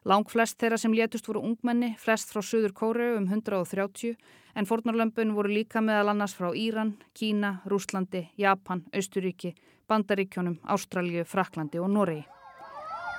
Lang 0.06 0.30
flest 0.30 0.60
þeirra 0.62 0.78
sem 0.78 0.94
létust 0.94 1.26
voru 1.26 1.42
ungmenni, 1.42 1.96
flest 1.98 2.30
frá 2.30 2.46
Suður 2.46 2.78
Kóreu 2.78 3.18
um 3.18 3.26
130 3.26 4.14
en 4.54 4.70
fórnarlömpun 4.70 5.34
voru 5.34 5.58
líka 5.58 5.82
meðal 5.82 6.14
annars 6.14 6.38
frá 6.38 6.52
Íran, 6.54 6.94
Kína, 7.18 7.64
Rúslandi, 7.66 8.28
Japan, 8.38 8.86
Austuríki, 8.94 9.56
Bandaríkjónum, 9.90 10.62
Ástralju, 10.70 11.26
Fraklandi 11.26 11.82
og 11.82 11.90
Noregi. 11.98 12.35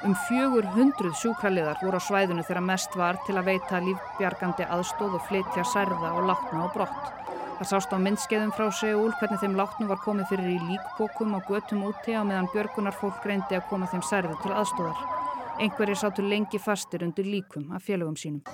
Um 0.05 0.13
400 0.29 1.15
sjúkraliðar 1.17 1.79
voru 1.81 1.97
á 1.97 2.03
svæðinu 2.05 2.43
þegar 2.45 2.65
mest 2.69 2.97
var 3.01 3.17
til 3.25 3.39
að 3.41 3.47
veita 3.49 3.79
lífbjargandi 3.81 4.67
aðstóð 4.69 5.15
og 5.17 5.23
flytja 5.25 5.65
særða 5.73 6.11
og 6.19 6.27
látna 6.29 6.67
á 6.67 6.75
brott. 6.75 7.07
Það 7.57 7.71
sást 7.71 7.95
á 7.97 7.99
myndskeiðum 8.05 8.53
frá 8.53 8.67
Seúl 8.77 9.15
hvernig 9.17 9.41
þeim 9.41 9.57
látnum 9.57 9.89
var 9.89 10.03
komið 10.05 10.29
fyrir 10.29 10.51
í 10.53 10.59
líkbókum 10.69 11.39
og 11.39 11.49
götum 11.49 11.87
úti 11.89 12.13
á 12.13 12.21
meðan 12.29 12.51
björgunar 12.53 12.99
fólk 13.01 13.25
reyndi 13.25 13.57
að 13.57 13.65
koma 13.71 13.89
þeim 13.89 14.05
særðu 14.05 14.37
til 14.43 14.53
aðstóðar. 14.53 15.01
Einhverjir 15.65 16.03
sátu 16.03 16.27
lengi 16.29 16.61
fastir 16.61 17.07
undir 17.07 17.25
líkum 17.25 17.73
af 17.73 17.89
félögum 17.89 18.21
sínum. 18.21 18.45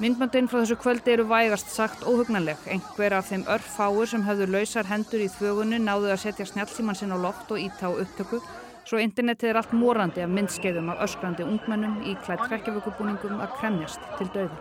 Myndböndin 0.00 0.48
frá 0.48 0.62
þessu 0.62 0.78
kvöldi 0.80 1.12
eru 1.12 1.28
vægast 1.28 1.68
sagt 1.68 2.08
óhugnanleg. 2.08 2.56
Einhver 2.72 3.18
af 3.18 3.28
þeim 3.28 3.44
örfáur 3.44 4.08
sem 4.08 4.24
hafðu 4.24 4.48
lausar 4.56 4.88
hendur 4.88 5.20
í 5.20 5.28
þvögunni 5.36 5.84
náðu 5.84 6.08
að 6.14 6.22
setja 6.24 6.48
snjálfsíman 6.48 6.96
sinn 6.96 7.12
á 7.12 7.20
loft 7.20 7.52
og 7.52 7.60
ítá 7.60 7.92
upptöku 7.92 8.40
svo 8.88 8.98
internetið 9.02 9.52
er 9.52 9.60
allt 9.60 9.72
morandi 9.76 10.24
af 10.24 10.30
myndskeiðum 10.32 10.90
af 10.92 11.02
öskrandi 11.06 11.46
ungmennum 11.46 12.00
í 12.08 12.16
klætt 12.24 12.44
hrekkjavökubúningum 12.48 13.40
að 13.42 13.56
kremjast 13.60 14.00
til 14.18 14.28
döðu. 14.34 14.56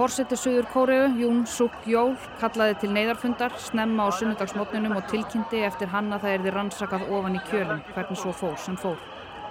Fórseti 0.00 0.36
Suður 0.38 0.64
Kóriðu, 0.72 1.08
Jún 1.20 1.40
Suk 1.50 1.74
Jól, 1.84 2.14
kallaði 2.40 2.78
til 2.80 2.88
neyðarfundar, 2.94 3.52
snemma 3.60 4.06
á 4.08 4.10
sunnudagsmotninum 4.16 4.94
og 4.96 5.04
tilkynnti 5.10 5.60
eftir 5.66 5.90
hann 5.92 6.08
að 6.14 6.24
það 6.24 6.36
erði 6.38 6.54
rannsakað 6.54 7.04
ofan 7.12 7.36
í 7.36 7.42
kjölinn, 7.50 7.82
hvernig 7.92 8.20
svo 8.22 8.32
fór 8.32 8.56
sem 8.64 8.78
fór. 8.80 8.96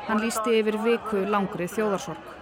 Hann 0.07 0.23
lísti 0.23 0.55
yfir 0.57 0.79
viku 0.81 1.21
langri 1.29 1.67
þjóðarsorg. 1.69 2.33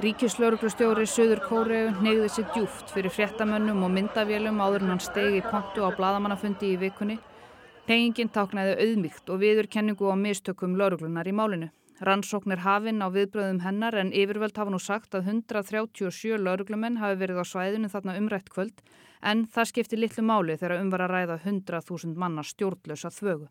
Ríkislauruglustjóri 0.00 1.04
Suður 1.06 1.42
Kóriðu 1.44 2.00
neyði 2.02 2.28
sig 2.32 2.46
djúft 2.54 2.88
fyrir 2.94 3.12
fréttamönnum 3.12 3.84
og 3.84 3.92
myndavélum 3.92 4.62
áður 4.64 4.86
en 4.86 4.94
hann 4.94 5.02
stegi 5.04 5.38
í 5.38 5.44
pontu 5.44 5.84
á 5.84 5.92
bladamannafundi 5.92 6.72
í 6.72 6.78
vikunni. 6.80 7.18
Pengingin 7.86 8.32
táknaði 8.32 8.72
auðmygt 8.80 9.28
og 9.30 9.42
viðurkenningu 9.42 10.08
á 10.08 10.16
mistökum 10.16 10.78
lauruglunar 10.80 11.28
í 11.28 11.34
málinu. 11.36 11.68
Rannsóknir 12.02 12.64
hafinn 12.64 13.04
á 13.04 13.12
viðbröðum 13.14 13.60
hennar 13.62 13.94
en 14.00 14.10
yfirvöld 14.16 14.56
hafa 14.58 14.72
nú 14.72 14.80
sagt 14.82 15.14
að 15.14 15.28
137 15.36 16.40
lauruglumenn 16.40 16.98
hafi 16.98 17.20
verið 17.20 17.42
á 17.42 17.46
svæðinu 17.46 17.92
þarna 17.92 18.16
umrætt 18.18 18.50
kvöld 18.50 18.80
en 19.22 19.44
það 19.46 19.70
skipti 19.70 20.00
litlu 20.00 20.24
máli 20.26 20.56
þegar 20.58 20.80
umvar 20.80 21.04
að 21.06 21.14
ræða 21.14 21.36
100.000 21.44 22.16
manna 22.18 22.42
stjórnlösa 22.42 23.12
þvögu. 23.14 23.46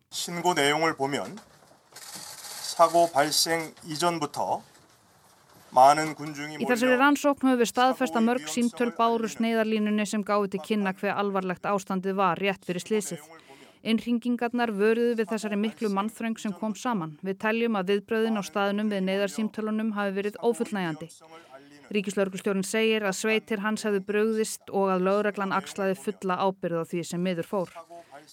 Í 5.72 6.66
þessari 6.68 6.96
rannsókn 7.00 7.48
höfum 7.48 7.60
við 7.62 7.68
staðfest 7.70 8.16
að 8.18 8.26
mörg 8.26 8.48
símtöl 8.52 8.90
bárust 8.92 9.40
neyðarlínunni 9.40 10.04
sem 10.08 10.20
gáði 10.20 10.50
til 10.52 10.60
kynna 10.66 10.92
hver 10.92 11.16
alvarlegt 11.16 11.64
ástandið 11.64 12.18
var 12.18 12.40
rétt 12.42 12.66
fyrir 12.68 12.84
slísið. 12.84 13.22
Innringingarnar 13.82 14.70
vörðuðu 14.76 15.16
við 15.18 15.30
þessari 15.32 15.56
miklu 15.58 15.88
mannþröng 15.96 16.36
sem 16.38 16.52
kom 16.60 16.76
saman. 16.76 17.16
Við 17.24 17.40
teljum 17.46 17.80
að 17.80 17.94
viðbröðin 17.94 18.36
á 18.38 18.42
staðunum 18.44 18.92
við 18.92 19.02
neyðarsýmtölunum 19.08 19.96
hafi 19.96 20.14
verið 20.20 20.38
ófullnægjandi. 20.44 21.08
Ríkislauglustjórun 21.92 22.68
segir 22.68 23.08
að 23.08 23.18
sveitir 23.18 23.64
hans 23.64 23.82
hefðu 23.88 24.04
bröðist 24.06 24.70
og 24.70 24.92
að 24.92 25.08
lögreglan 25.08 25.56
axlaði 25.56 25.96
fulla 25.98 26.38
ábyrð 26.44 26.84
á 26.84 26.88
því 26.92 27.04
sem 27.08 27.24
miður 27.24 27.48
fór. 27.48 27.74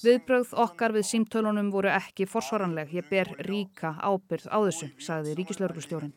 Viðbröð 0.04 0.54
okkar 0.68 0.94
við 0.94 1.08
símtölunum 1.08 1.72
voru 1.74 1.90
ekki 1.96 2.28
forsvaranleg. 2.30 2.94
Ég 3.00 3.10
ber 3.10 3.32
ríka 3.48 3.96
ábyrð 3.98 4.52
á 4.52 4.58
þessu, 4.68 4.92
sagði 5.02 5.40
ríkislauglustjórun. 5.40 6.14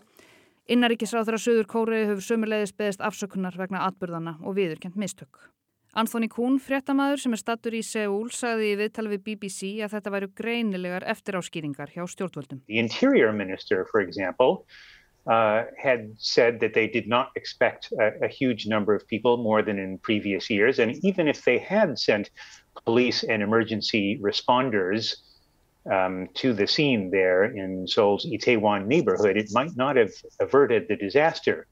Innaríkisráþara 0.70 1.40
Suður 1.42 1.66
Kóriði 1.66 2.12
hefur 2.12 2.26
sömulegðis 2.26 2.74
beðist 2.78 3.00
afsökunar 3.02 3.56
vegna 3.58 3.82
atbyrðana 3.88 4.36
og 4.46 4.54
viðurkent 4.60 4.94
mistök. 5.00 5.48
Anthony 5.98 6.28
Kuhn, 6.30 6.60
fréttamaður 6.62 7.20
sem 7.20 7.34
er 7.34 7.40
stattur 7.40 7.74
í 7.76 7.82
Seúl, 7.84 8.30
sagði 8.32 8.70
í 8.70 8.76
viðtali 8.80 9.12
við 9.12 9.24
BBC 9.26 9.72
að 9.84 9.96
þetta 9.96 10.12
væru 10.14 10.28
greinilegar 10.38 11.04
eftiráskýringar 11.12 11.92
hjá 11.92 12.06
stjórnvöldum. 12.08 12.62
The 12.70 12.78
Interior 12.78 13.32
Minister, 13.32 13.84
for 13.90 14.00
example, 14.00 14.64
uh, 15.26 15.64
had 15.76 16.14
said 16.16 16.60
that 16.60 16.72
they 16.74 16.86
did 16.86 17.08
not 17.08 17.34
expect 17.36 17.92
a, 17.98 18.24
a 18.24 18.28
huge 18.28 18.66
number 18.66 18.94
of 18.94 19.06
people 19.06 19.36
more 19.36 19.62
than 19.62 19.78
in 19.78 19.98
previous 19.98 20.48
years. 20.48 20.78
And 20.78 20.96
even 21.04 21.28
if 21.28 21.44
they 21.44 21.58
had 21.58 21.98
sent 21.98 22.30
police 22.86 23.24
and 23.24 23.42
emergency 23.42 24.18
responders 24.22 25.16
um, 25.86 26.28
to 26.34 26.52
the 26.52 26.66
scene 26.66 27.10
there 27.10 27.44
in 27.44 27.86
Seoul's 27.86 28.26
Itaewon 28.26 28.86
neighborhood, 28.86 29.36
it 29.36 29.50
might 29.52 29.76
not 29.76 29.96
have 29.96 30.12
averted 30.40 30.88
the 30.88 30.96
disaster. 30.96 31.66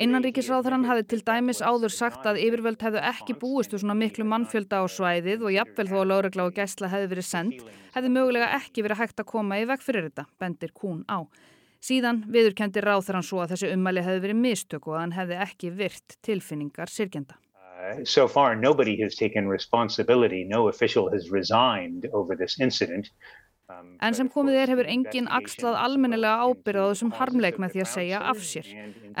Innanríkisráðurann 0.00 0.86
hafi 0.88 1.04
til 1.04 1.20
dæmis 1.20 1.60
áður 1.60 1.92
sagt 1.92 2.24
að 2.24 2.40
yfirvöld 2.40 2.80
hefðu 2.80 3.02
ekki 3.10 3.34
búist 3.36 3.74
úr 3.76 3.82
svona 3.82 3.94
miklu 3.98 4.24
mannfjölda 4.24 4.80
á 4.80 4.84
svæðið 4.88 5.44
og 5.44 5.52
jafnvel 5.52 5.86
þó 5.90 5.96
að 6.00 6.08
lögregla 6.08 6.46
og 6.48 6.56
gæsla 6.56 6.88
hefði 6.88 7.10
verið 7.10 7.26
sendt, 7.28 7.66
hefði 7.92 8.12
mögulega 8.14 8.48
ekki 8.56 8.86
verið 8.86 9.02
hægt 9.02 9.20
að 9.20 9.28
koma 9.34 9.60
í 9.60 9.66
veg 9.68 9.84
fyrir 9.84 10.08
þetta, 10.08 10.24
bendir 10.40 10.72
Kún 10.72 11.04
á. 11.12 11.28
Síðan 11.82 12.22
viðurkendi 12.32 12.80
ráðurann 12.80 13.26
svo 13.26 13.42
að 13.42 13.52
þessi 13.52 13.72
ummæli 13.74 14.06
hefði 14.06 14.24
verið 14.24 14.40
mistök 14.40 14.88
og 14.88 14.96
að 14.96 15.00
hann 15.02 15.16
hefði 15.18 15.38
ekki 15.44 15.72
virt 15.76 16.16
tilfinningar 16.24 16.88
sirkjenda. 16.88 17.36
Uh, 17.82 18.04
so 18.04 18.28
far, 18.28 18.54
nobody 18.54 18.96
has 19.02 19.16
taken 19.16 19.48
responsibility. 19.48 20.44
No 20.44 20.68
official 20.68 21.10
has 21.10 21.30
resigned 21.30 22.08
over 22.12 22.36
this 22.36 22.60
incident. 22.60 23.10
En 24.02 24.16
sem 24.18 24.28
komið 24.32 24.58
er 24.62 24.72
hefur 24.72 24.88
engin 24.90 25.28
axlað 25.30 25.78
almennilega 25.78 26.46
ábyrð 26.46 26.82
á 26.82 26.86
þessum 26.90 27.12
harmleik 27.18 27.60
með 27.62 27.76
því 27.76 27.84
að 27.84 27.92
segja 27.92 28.22
af 28.32 28.42
sér. 28.42 28.68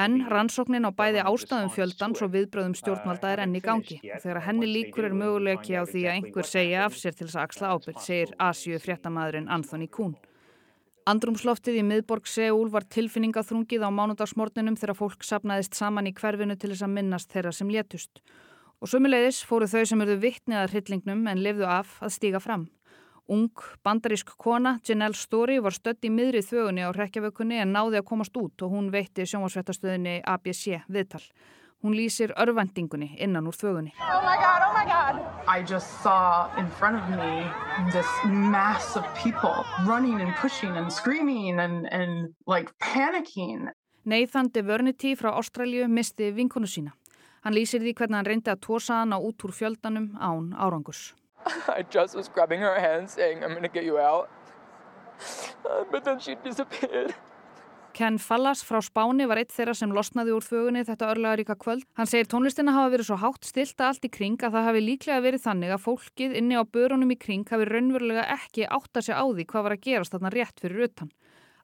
En 0.04 0.18
rannsóknin 0.32 0.88
á 0.88 0.90
bæði 0.90 1.22
ástæðum 1.28 1.70
fjöldans 1.76 2.24
og 2.24 2.34
viðbröðum 2.34 2.74
stjórnvalda 2.78 3.32
er 3.34 3.44
enn 3.44 3.56
í 3.58 3.62
gangi. 3.62 4.00
Þegar 4.02 4.42
henni 4.48 4.68
líkur 4.70 5.08
er 5.08 5.16
möguleiki 5.16 5.78
á 5.78 5.86
því 5.86 6.04
að 6.08 6.16
einhver 6.16 6.48
segja 6.48 6.84
af 6.88 6.98
sér 6.98 7.16
til 7.16 7.28
þess 7.28 7.38
að 7.38 7.46
axla 7.46 7.72
ábyrð, 7.76 8.04
segir 8.04 8.36
Asju 8.50 8.82
fréttamaðurinn 8.82 9.50
Anthony 9.52 9.88
Kuhn. 9.92 10.16
Andrumsloftið 11.10 11.80
í 11.80 11.82
miðborg 11.82 12.28
Seúl 12.30 12.68
var 12.70 12.84
tilfinningaþrungið 12.94 13.82
á 13.82 13.90
mánudagsmorninum 13.90 14.76
þegar 14.78 14.98
fólk 15.00 15.24
sapnaðist 15.26 15.74
saman 15.74 16.06
í 16.06 16.12
hverfinu 16.14 16.54
til 16.54 16.70
þess 16.70 16.86
að 16.86 16.92
minnast 16.94 17.32
þeirra 17.34 17.50
sem 17.56 17.72
létust. 17.74 18.22
Og 18.78 18.90
sömulegis 18.90 19.40
fóru 19.46 19.66
þau 19.66 19.82
sem 19.86 20.04
eruðu 20.04 20.22
vittniðar 20.22 20.70
hryllingnum 20.70 21.26
en 21.30 21.42
lifðu 21.42 21.66
af 21.66 21.96
að 22.02 22.14
stíga 22.14 22.42
fram. 22.42 22.68
Ung 23.30 23.50
bandarísk 23.84 24.34
kona, 24.36 24.78
Janelle 24.82 25.14
Story, 25.14 25.60
var 25.62 25.72
stödd 25.72 26.02
í 26.04 26.10
miðrið 26.10 26.48
þögunni 26.48 26.82
á 26.82 26.90
rekjavökunni 26.90 27.60
en 27.62 27.70
náði 27.72 28.00
að 28.00 28.08
komast 28.08 28.36
út 28.36 28.64
og 28.66 28.74
hún 28.74 28.90
veitti 28.90 29.22
sjónvarsvettastöðinni 29.30 30.22
ABC 30.26 30.82
viðtal. 30.90 31.22
Hún 31.82 31.94
lýsir 31.94 32.34
örvendingunni 32.38 33.16
innan 33.22 33.46
úr 33.46 33.54
þögunni. 33.58 33.94
Oh 34.02 34.22
my 34.26 34.36
god, 34.42 34.66
oh 34.66 34.74
my 34.74 34.84
god. 34.86 35.22
I 35.46 35.62
just 35.62 36.02
saw 36.02 36.50
in 36.58 36.68
front 36.78 36.98
of 36.98 37.08
me 37.10 37.46
this 37.92 38.10
mass 38.26 38.96
of 38.96 39.06
people 39.14 39.64
running 39.86 40.20
and 40.20 40.34
pushing 40.36 40.76
and 40.76 40.92
screaming 40.92 41.60
and, 41.60 41.86
and 41.92 42.34
like 42.46 42.70
panicking. 42.78 43.70
Nathan 44.04 44.50
DeVernity 44.50 45.14
frá 45.14 45.30
Ástralju 45.38 45.86
misti 45.88 46.30
vinkonu 46.34 46.66
sína. 46.66 46.94
Hann 47.42 47.54
lýsir 47.54 47.82
því 47.82 47.94
hvernig 47.98 48.18
hann 48.18 48.26
reyndi 48.26 48.50
að 48.50 48.62
tósa 48.66 49.02
hana 49.02 49.18
út 49.18 49.42
úr 49.46 49.54
fjöldanum 49.54 50.12
án 50.18 50.52
árangus. 50.54 51.12
I 51.68 51.84
just 51.90 52.14
was 52.14 52.28
grabbing 52.28 52.60
her 52.60 52.78
hand 52.78 53.10
saying, 53.10 53.42
I'm 53.42 53.50
going 53.50 53.62
to 53.62 53.68
get 53.68 53.84
you 53.84 53.98
out. 53.98 54.30
Uh, 55.64 55.84
but 55.90 56.04
then 56.04 56.18
she 56.18 56.34
disappeared. 56.36 57.14
Ken 57.92 58.16
Fallas 58.18 58.62
frá 58.64 58.80
Spáni 58.80 59.26
var 59.28 59.36
eitt 59.42 59.52
þeirra 59.52 59.74
sem 59.76 59.90
losnaði 59.92 60.32
úr 60.32 60.44
þögunni 60.46 60.84
þetta 60.88 61.10
örlegaríka 61.12 61.56
kvöld. 61.60 61.84
Hann 61.98 62.08
segir 62.08 62.28
tónlistina 62.30 62.72
hafa 62.72 62.92
verið 62.94 63.10
svo 63.10 63.18
hátt 63.20 63.44
stilta 63.44 63.90
allt 63.90 64.06
í 64.08 64.10
kring 64.12 64.40
að 64.40 64.56
það 64.56 64.68
hafi 64.68 64.82
líklega 64.86 65.24
verið 65.26 65.44
þannig 65.44 65.74
að 65.74 65.82
fólkið 65.84 66.36
inni 66.40 66.56
á 66.56 66.64
börunum 66.64 67.12
í 67.12 67.18
kring 67.20 67.44
hafi 67.52 67.68
raunverulega 67.68 68.24
ekki 68.32 68.64
átta 68.64 69.04
sig 69.04 69.12
á 69.12 69.24
því 69.28 69.44
hvað 69.50 69.66
var 69.68 69.76
að 69.76 69.84
gerast 69.84 70.16
þarna 70.16 70.32
rétt 70.32 70.64
fyrir 70.64 70.86
utan. 70.88 71.12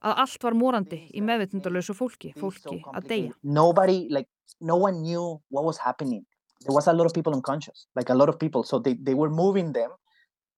Að 0.05 0.21
allt 0.23 0.45
var 0.45 0.55
morandi 0.55 1.01
í 1.17 1.25
meðvitundalösu 1.25 1.97
fólki, 1.97 2.35
fólki 2.37 2.83
að 2.93 3.09
deyja. 3.09 3.33
Nobody, 3.43 4.05
like, 4.13 4.29
no 4.61 4.77
one 4.77 5.01
knew 5.01 5.41
what 5.49 5.65
was 5.65 5.81
happening. 5.81 6.27
There 6.65 6.75
was 6.75 6.87
a 6.87 6.93
lot 6.93 7.07
of 7.07 7.15
people 7.15 7.35
unconscious, 7.35 7.87
like 7.97 8.09
a 8.11 8.15
lot 8.15 8.29
of 8.29 8.39
people. 8.39 8.63
So 8.63 8.79
they, 8.79 8.95
they 8.95 9.15
were 9.15 9.31
moving 9.31 9.73
them. 9.73 9.91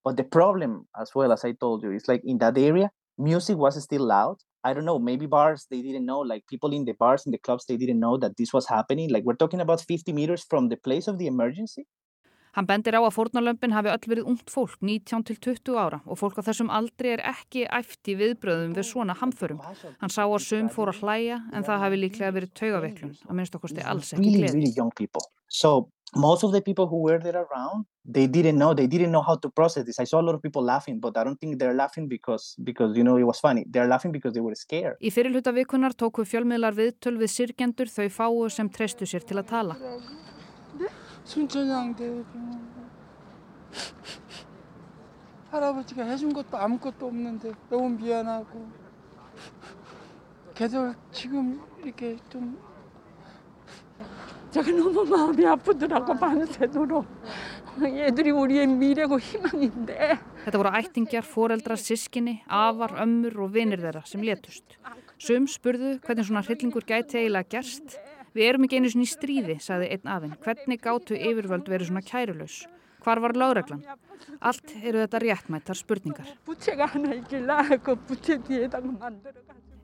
But 0.04 0.16
the 0.16 0.24
problem, 0.24 0.88
as 1.00 1.12
well 1.14 1.32
as 1.32 1.44
I 1.44 1.52
told 1.52 1.82
you, 1.82 1.92
is 1.92 2.08
like 2.08 2.22
in 2.24 2.38
that 2.38 2.58
area, 2.58 2.90
music 3.18 3.56
was 3.58 3.82
still 3.82 4.04
loud. 4.06 4.38
I 4.64 4.74
don't 4.74 4.84
know, 4.86 4.98
maybe 4.98 5.26
bars, 5.26 5.66
they 5.70 5.82
didn't 5.82 6.06
know, 6.06 6.20
like 6.20 6.46
people 6.48 6.72
in 6.72 6.84
the 6.84 6.92
bars, 6.94 7.24
in 7.26 7.32
the 7.32 7.38
clubs, 7.38 7.66
they 7.66 7.76
didn't 7.76 8.00
know 8.00 8.16
that 8.18 8.36
this 8.38 8.52
was 8.52 8.68
happening. 8.68 9.10
Like 9.10 9.24
we're 9.24 9.36
talking 9.36 9.60
about 9.60 9.80
50 9.82 10.12
meters 10.12 10.44
from 10.48 10.68
the 10.68 10.76
place 10.76 11.08
of 11.08 11.18
the 11.18 11.26
emergency. 11.26 11.86
Hann 12.56 12.66
bendir 12.66 12.96
á 12.98 13.00
að 13.00 13.14
fórnarlömpin 13.14 13.74
hafi 13.76 13.92
öll 13.92 14.08
verið 14.12 14.30
ungt 14.32 14.50
fólk, 14.50 14.78
19 14.82 15.24
til 15.28 15.38
20 15.38 15.78
ára 15.78 16.00
og 16.06 16.18
fólk 16.18 16.40
á 16.40 16.46
þessum 16.48 16.72
aldri 16.74 17.14
er 17.14 17.22
ekki 17.32 17.66
æft 17.70 18.10
í 18.10 18.16
viðbröðum 18.18 18.74
við 18.74 18.88
svona 18.90 19.14
hamförum. 19.20 19.60
Hann 20.00 20.10
sá 20.10 20.24
að 20.26 20.42
sum 20.46 20.68
fór 20.72 20.90
að 20.94 21.04
hlæja 21.04 21.40
en 21.52 21.66
það 21.66 21.84
hafi 21.84 22.02
líklega 22.02 22.34
verið 22.34 22.54
taugaveiklun, 22.58 23.14
að 23.28 23.38
minnst 23.38 23.54
okkursti 23.58 23.86
alls 23.86 24.12
ekki 24.14 24.24
Really, 24.24 24.48
gleði. 24.48 24.74
really 24.74 24.90
people. 24.96 25.22
So 25.48 25.90
most 26.16 26.42
of 26.44 26.52
the 26.52 26.60
people 26.60 26.86
who 26.86 27.02
were 27.02 27.18
there 27.18 27.46
around, 27.46 27.84
they 28.04 28.26
didn't 28.26 28.58
know, 28.58 28.74
they 28.74 28.86
didn't 28.86 29.10
know 29.12 29.22
how 29.22 29.36
to 29.36 29.48
process 29.50 29.84
this. 29.84 29.98
I 30.00 30.04
saw 30.04 30.20
a 30.20 30.22
lot 30.22 30.34
of 30.34 30.42
people 30.42 30.62
laughing, 30.62 30.98
but 31.00 31.16
I 31.16 31.24
don't 31.24 31.38
think 31.38 31.58
they're 31.58 31.74
laughing 31.74 32.08
because, 32.08 32.54
because 32.62 32.96
you 32.96 33.04
know, 33.04 33.16
it 33.16 33.24
was 33.24 33.38
funny. 33.38 33.64
They're 33.68 33.86
laughing 33.86 34.12
because 34.12 34.34
they 34.34 34.40
were 34.40 34.54
scared. 34.54 34.96
Í 35.00 35.10
fyrirluta 35.14 35.52
vikunar 35.54 35.94
tóku 35.94 36.24
fjölmiðlar 36.26 36.74
viðtöl 36.74 37.16
við 37.20 37.30
sirkjendur 37.30 37.90
þau 37.90 38.08
fáu 38.10 38.50
sem 38.50 38.70
treystu 38.70 39.06
sér 39.06 39.26
til 39.26 39.38
að 39.38 39.50
tala. 39.54 39.76
순천향 41.29 41.95
대병원 41.95 42.75
할아버지가 45.51 46.03
해준 46.03 46.33
것도 46.33 46.57
아무것도 46.57 47.07
없는데 47.07 47.51
너무 47.69 47.89
미안하고 47.89 48.67
걔들 50.53 50.93
지금 51.11 51.61
이렇게 51.83 52.17
좀 52.29 52.57
제가 54.51 54.71
너무 54.71 55.03
마음이 55.03 55.45
아프더라고 55.45 56.13
밤새도록 56.13 57.05
얘들이 57.83 58.31
우리의 58.31 58.67
미래고 58.67 59.19
희망인데 59.19 60.35
Þetta 60.45 60.59
voru 60.61 60.69
ættingjar, 60.77 61.25
foreldrar, 61.25 61.79
sískinni, 61.81 62.35
afar, 62.45 62.91
ömmur 63.01 63.33
og 63.41 63.55
vinir 63.55 63.81
þeirra 63.81 64.03
sem 64.05 64.21
létust. 64.21 64.75
Sum 65.17 65.47
spurðu 65.49 65.95
hvernig 66.05 66.27
svona 66.27 66.43
hryllingur 66.45 66.85
gæti 66.85 67.17
eiginlega 67.17 67.49
gerst. 67.49 67.95
Við 68.36 68.46
erum 68.46 68.66
ekki 68.66 68.78
einu 68.78 68.90
svona 68.92 69.06
í 69.06 69.10
stríði, 69.10 69.56
sagði 69.62 69.88
einn 69.94 70.12
afinn. 70.14 70.36
Hvernig 70.44 70.82
gátu 70.84 71.16
yfirvöld 71.18 71.70
verið 71.70 71.90
svona 71.90 72.04
kærulaus? 72.06 72.60
Hvar 73.00 73.20
var 73.24 73.34
láreglan? 73.34 73.82
Allt 74.38 74.74
eru 74.82 75.00
þetta 75.00 75.20
réttmættar 75.24 75.78
spurningar. 75.78 76.28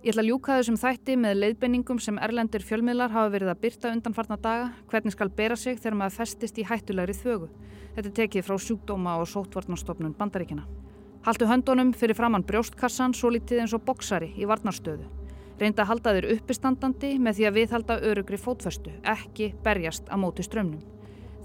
Ég 0.06 0.12
ætla 0.12 0.22
að 0.22 0.28
ljúka 0.28 0.58
þessum 0.60 0.76
þætti 0.78 1.16
með 1.18 1.38
leiðbenningum 1.40 1.98
sem 1.98 2.18
erlendir 2.22 2.62
fjölmiðlar 2.62 3.10
hafa 3.10 3.32
verið 3.32 3.50
að 3.50 3.62
byrta 3.64 3.90
undanfarna 3.90 4.36
daga, 4.38 4.68
hvernig 4.92 5.16
skal 5.16 5.32
bera 5.34 5.56
sig 5.58 5.80
þegar 5.80 5.96
maður 5.98 6.18
festist 6.20 6.60
í 6.60 6.66
hættulegri 6.68 7.16
þögu. 7.16 7.48
Þetta 7.96 8.12
tekið 8.20 8.46
frá 8.46 8.60
sjúkdóma 8.60 9.16
og 9.18 9.30
sótvarnarstofnun 9.32 10.14
bandaríkina. 10.14 10.68
Haltu 11.26 11.48
höndunum 11.50 11.90
fyrir 11.96 12.14
framann 12.14 12.46
brjóstkassan 12.46 13.16
svo 13.16 13.32
litið 13.34 13.64
eins 13.64 13.74
og 13.74 13.82
boksari 13.88 14.28
í 14.38 14.46
varnarstöðu. 14.46 15.08
Reynda 15.56 15.86
að 15.86 15.88
halda 15.88 16.12
þér 16.16 16.26
uppistandandi 16.34 17.14
með 17.22 17.38
því 17.38 17.46
að 17.48 17.56
viðhalda 17.56 17.94
örugri 18.10 18.38
fótföstu, 18.40 18.92
ekki 19.08 19.54
berjast 19.64 20.10
á 20.12 20.16
móti 20.20 20.44
strömmnum. 20.44 20.82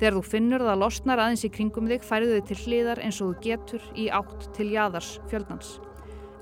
Þegar 0.01 0.18
þú 0.18 0.24
finnur 0.25 0.65
það 0.65 0.82
losnar 0.82 1.22
aðeins 1.22 1.46
í 1.48 1.51
kringum 1.53 1.88
þig 1.88 2.03
færðu 2.03 2.34
þig 2.39 2.50
til 2.50 2.58
hliðar 2.65 3.01
eins 3.06 3.22
og 3.22 3.30
þú 3.30 3.46
getur 3.46 3.86
í 3.96 4.10
átt 4.12 4.50
til 4.58 4.68
jaðars 4.74 5.13
fjöldans. 5.32 5.77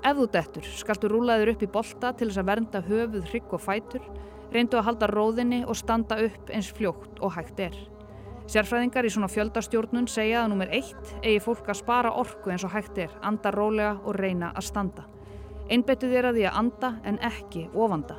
Ef 0.00 0.16
þú 0.16 0.26
dettur, 0.32 0.66
skaltu 0.80 1.10
rúlaður 1.12 1.52
upp 1.52 1.62
í 1.62 1.70
bolta 1.70 2.10
til 2.16 2.30
þess 2.30 2.40
að 2.40 2.50
vernda 2.50 2.82
höfuð, 2.88 3.28
hrygg 3.30 3.54
og 3.54 3.62
fætur, 3.62 4.10
reyndu 4.50 4.80
að 4.80 4.86
halda 4.88 5.10
róðinni 5.12 5.60
og 5.68 5.78
standa 5.78 6.18
upp 6.24 6.50
eins 6.50 6.72
fljótt 6.74 7.20
og 7.20 7.36
hægt 7.36 7.60
er. 7.68 7.76
Sérfræðingar 8.50 9.06
í 9.06 9.12
svona 9.14 9.28
fjöldastjórnun 9.30 10.08
segja 10.10 10.40
að 10.42 10.50
nummer 10.50 10.72
eitt 10.74 11.12
eigi 11.20 11.38
fólk 11.44 11.68
að 11.70 11.82
spara 11.84 12.16
orku 12.18 12.50
eins 12.50 12.64
og 12.66 12.72
hægt 12.74 12.98
er, 12.98 13.12
anda 13.22 13.52
rólega 13.54 14.00
og 14.02 14.16
reyna 14.18 14.50
að 14.56 14.70
standa. 14.72 15.04
Einbetu 15.70 16.08
þér 16.10 16.30
að 16.30 16.38
því 16.40 16.44
að 16.50 16.56
anda 16.58 16.88
en 17.06 17.18
ekki 17.22 17.68
ofanda. 17.78 18.16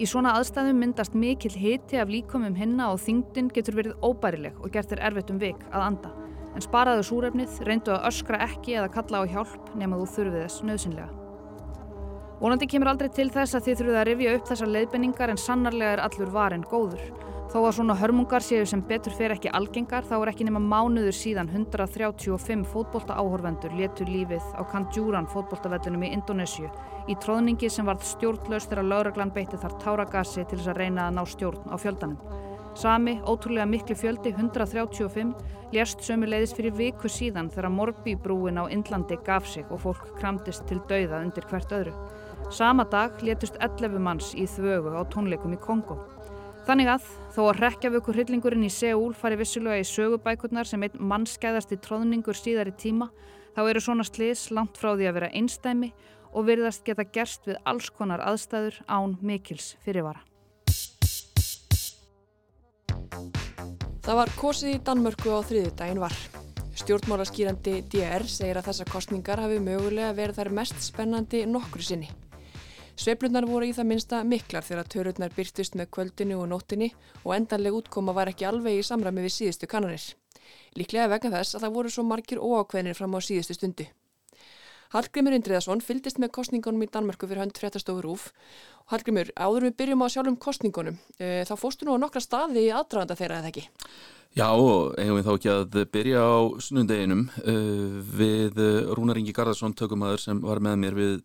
Í 0.00 0.06
svona 0.08 0.34
aðstæðum 0.36 0.78
myndast 0.80 1.14
mikill 1.16 1.54
hiti 1.56 1.96
af 2.00 2.10
líkumum 2.12 2.56
hinna 2.56 2.90
og 2.92 3.00
þyngdin 3.00 3.48
getur 3.56 3.78
verið 3.78 4.04
óbærileg 4.04 4.58
og 4.60 4.72
gert 4.72 4.92
þér 4.92 5.02
erfitt 5.08 5.32
um 5.32 5.40
vik 5.40 5.64
að 5.70 5.86
anda. 5.86 6.12
En 6.56 6.64
sparaðu 6.64 7.06
súrefnið, 7.06 7.58
reyndu 7.68 7.94
að 7.94 8.06
öskra 8.10 8.40
ekki 8.44 8.76
eða 8.76 8.92
kalla 8.92 9.22
á 9.22 9.30
hjálp 9.32 9.72
nema 9.80 10.00
þú 10.00 10.06
þurfið 10.14 10.44
þess 10.44 10.64
nöðsynlega. 10.68 11.10
Vonandi 12.40 12.68
kemur 12.72 12.88
aldrei 12.92 13.10
til 13.12 13.28
þess 13.32 13.56
að 13.56 13.66
þið 13.66 13.80
þurfið 13.80 13.98
að 14.00 14.06
rifja 14.08 14.36
upp 14.36 14.46
þessar 14.48 14.72
leiðbenningar 14.74 15.32
en 15.32 15.40
sannarlega 15.40 15.96
er 15.96 16.04
allur 16.06 16.32
varinn 16.32 16.64
góður. 16.68 17.02
Þó 17.50 17.64
að 17.64 17.72
svona 17.80 17.94
hörmungar 17.98 18.44
séu 18.46 18.62
sem 18.68 18.82
betur 18.86 19.10
fer 19.18 19.32
ekki 19.34 19.50
algengar 19.58 20.04
þá 20.06 20.12
er 20.20 20.30
ekki 20.30 20.44
nema 20.46 20.60
mánuður 20.62 21.16
síðan 21.18 21.48
135 21.50 22.60
fótbolta 22.70 23.16
áhorvendur 23.18 23.72
letur 23.74 24.06
lífið 24.06 24.44
á 24.54 24.62
Kanjuran 24.70 25.26
fótboltavellinum 25.32 26.04
í 26.06 26.12
Indonésiu 26.14 26.70
í 27.10 27.16
tróðningi 27.18 27.66
sem 27.74 27.90
varð 27.90 28.06
stjórnlaust 28.06 28.70
þegar 28.70 28.86
lauraglan 28.92 29.34
beitti 29.34 29.58
þar 29.58 29.74
táragasi 29.82 30.44
til 30.44 30.60
þess 30.60 30.70
að 30.70 30.78
reyna 30.78 31.08
að 31.08 31.16
ná 31.18 31.24
stjórn 31.26 31.66
á 31.66 31.76
fjöldanum. 31.82 32.22
Sami, 32.78 33.16
ótrúlega 33.26 33.66
miklu 33.66 33.96
fjöldi, 33.98 34.30
135, 34.30 35.34
lérst 35.74 36.06
sömu 36.06 36.30
leiðis 36.30 36.54
fyrir 36.54 36.76
viku 36.78 37.10
síðan 37.10 37.50
þegar 37.50 37.74
Morbi-brúin 37.74 38.62
á 38.62 38.70
Indlandi 38.70 39.18
gaf 39.26 39.50
sig 39.50 39.66
og 39.74 39.82
fólk 39.88 40.06
kramdist 40.20 40.70
til 40.70 40.78
dauða 40.86 41.18
undir 41.24 41.50
hvert 41.50 41.74
öðru. 41.74 41.98
Sama 42.54 42.86
dag 42.86 43.18
létust 43.26 43.58
11 43.58 43.98
manns 43.98 44.32
í 44.38 44.46
þvögu 44.46 44.94
á 44.94 45.02
tónleikum 45.10 45.58
í 45.58 45.58
Kongo. 45.58 45.98
Þannig 46.70 46.86
að, 46.86 47.06
þó 47.34 47.38
að 47.48 47.56
rekjavöku 47.64 48.12
hryllingurinn 48.14 48.62
í 48.62 48.68
Seúl 48.70 49.10
fari 49.18 49.34
vissulega 49.40 49.80
í 49.82 49.86
sögubækurnar 49.88 50.68
sem 50.70 50.84
einn 50.86 51.00
mannskæðasti 51.02 51.80
tróðningur 51.82 52.38
síðar 52.38 52.70
í 52.70 52.74
tíma, 52.78 53.08
þá 53.56 53.60
eru 53.64 53.82
svona 53.82 54.06
slis 54.06 54.44
langt 54.54 54.78
frá 54.78 54.92
því 54.92 55.08
að 55.10 55.16
vera 55.16 55.32
einstæmi 55.34 55.88
og 56.30 56.46
virðast 56.46 56.86
geta 56.86 57.08
gerst 57.10 57.50
við 57.50 57.58
alls 57.66 57.90
konar 57.90 58.22
aðstæður 58.22 58.78
án 58.86 59.18
mikils 59.18 59.72
fyrirvara. 59.82 60.22
Það 64.06 64.22
var 64.22 64.34
kosið 64.38 64.76
í 64.76 64.80
Danmörku 64.86 65.34
á 65.34 65.42
þriðudaginn 65.50 66.06
var. 66.06 66.14
Stjórnmálaskýrandi 66.84 67.80
DR 67.90 68.30
segir 68.30 68.62
að 68.62 68.70
þessar 68.70 68.94
kostningar 68.94 69.42
hafi 69.42 69.58
mögulega 69.58 70.14
verið 70.14 70.38
þær 70.38 70.56
mest 70.62 70.86
spennandi 70.86 71.48
nokkru 71.50 71.82
sinni. 71.82 72.14
Sveiflunar 73.00 73.46
voru 73.48 73.64
í 73.64 73.72
það 73.72 73.86
minsta 73.88 74.18
miklar 74.28 74.64
þegar 74.66 74.88
törurnar 74.92 75.32
byrtist 75.32 75.76
með 75.78 75.86
kvöldinu 75.96 76.36
og 76.36 76.50
nóttinni 76.50 76.90
og 77.22 77.32
endanleg 77.32 77.78
útkoma 77.78 78.12
var 78.12 78.28
ekki 78.28 78.44
alveg 78.44 78.76
í 78.76 78.82
samræmi 78.84 79.22
við 79.24 79.32
síðustu 79.38 79.68
kannanir. 79.72 80.02
Líklega 80.76 81.06
vegna 81.08 81.30
þess 81.38 81.56
að 81.56 81.64
það 81.64 81.78
voru 81.78 81.92
svo 81.94 82.04
margir 82.04 82.42
óákveðnir 82.44 82.98
fram 82.98 83.16
á 83.16 83.20
síðustu 83.24 83.56
stundu. 83.56 83.86
Hallgrimur 84.92 85.32
Indriðarsson 85.32 85.80
fylgdist 85.80 86.20
með 86.20 86.32
kostningunum 86.36 86.84
í 86.84 86.90
Danmörku 86.92 87.30
fyrir 87.30 87.40
hönd 87.40 87.56
fréttastofur 87.56 88.10
úf. 88.10 88.26
Hallgrimur, 88.92 89.30
áður 89.32 89.70
við 89.70 89.78
byrjum 89.80 90.04
á 90.04 90.08
sjálfum 90.12 90.36
kostningunum, 90.36 91.00
e, 91.16 91.46
þá 91.48 91.54
fóstu 91.56 91.88
nú 91.88 91.96
á 91.96 92.02
nokkra 92.02 92.20
staði 92.20 92.66
í 92.66 92.74
aðdraganda 92.74 93.16
þeirra 93.16 93.40
eða 93.40 93.52
ekki? 93.54 93.64
Já, 94.36 94.50
eigum 94.50 95.16
við 95.16 95.24
þá 95.24 95.32
ekki 95.38 95.52
að 95.54 95.80
byrja 95.94 96.20
á 96.20 96.38
sunnundeginum 96.66 97.24
uh, 97.32 97.96
við 98.20 98.60
Rúnar 98.92 99.22
Ingi 99.22 99.32
Garðarsson 99.34 99.78
tökumæður 99.78 100.26
sem 100.26 100.44
var 100.44 100.60
með 100.62 100.78
mér 100.84 101.00
við 101.00 101.16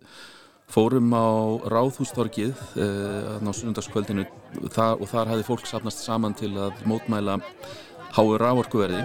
fórum 0.71 1.13
á 1.13 1.27
Ráðhústorkið 1.69 2.53
uh, 2.81 3.37
á 3.37 3.51
sunnundagskvöldinu 3.53 4.25
þar, 4.73 4.97
og 4.99 5.09
þar 5.11 5.33
hefði 5.33 5.47
fólk 5.47 5.67
sapnast 5.69 6.03
saman 6.05 6.35
til 6.37 6.53
að 6.57 6.81
mótmæla 6.89 7.37
háu 8.15 8.35
rávorkuverði. 8.39 9.03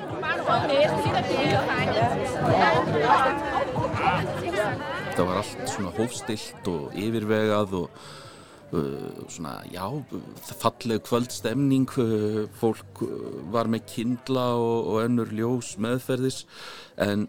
Þetta 5.11 5.27
var 5.29 5.42
allt 5.42 5.62
svona 5.68 5.92
hófstilt 5.99 6.70
og 6.70 6.96
yfirvegað 6.96 7.77
og 7.83 7.88
uh, 8.73 9.27
svona, 9.29 9.59
já, 9.68 9.85
falleg 10.62 11.05
kvöldstemning, 11.07 11.90
uh, 12.01 12.46
fólk 12.61 13.05
var 13.53 13.68
með 13.70 13.85
kindla 13.90 14.46
og, 14.57 14.79
og 14.94 15.05
önnur 15.05 15.35
ljós 15.35 15.75
meðferðis 15.83 16.46
en 17.01 17.29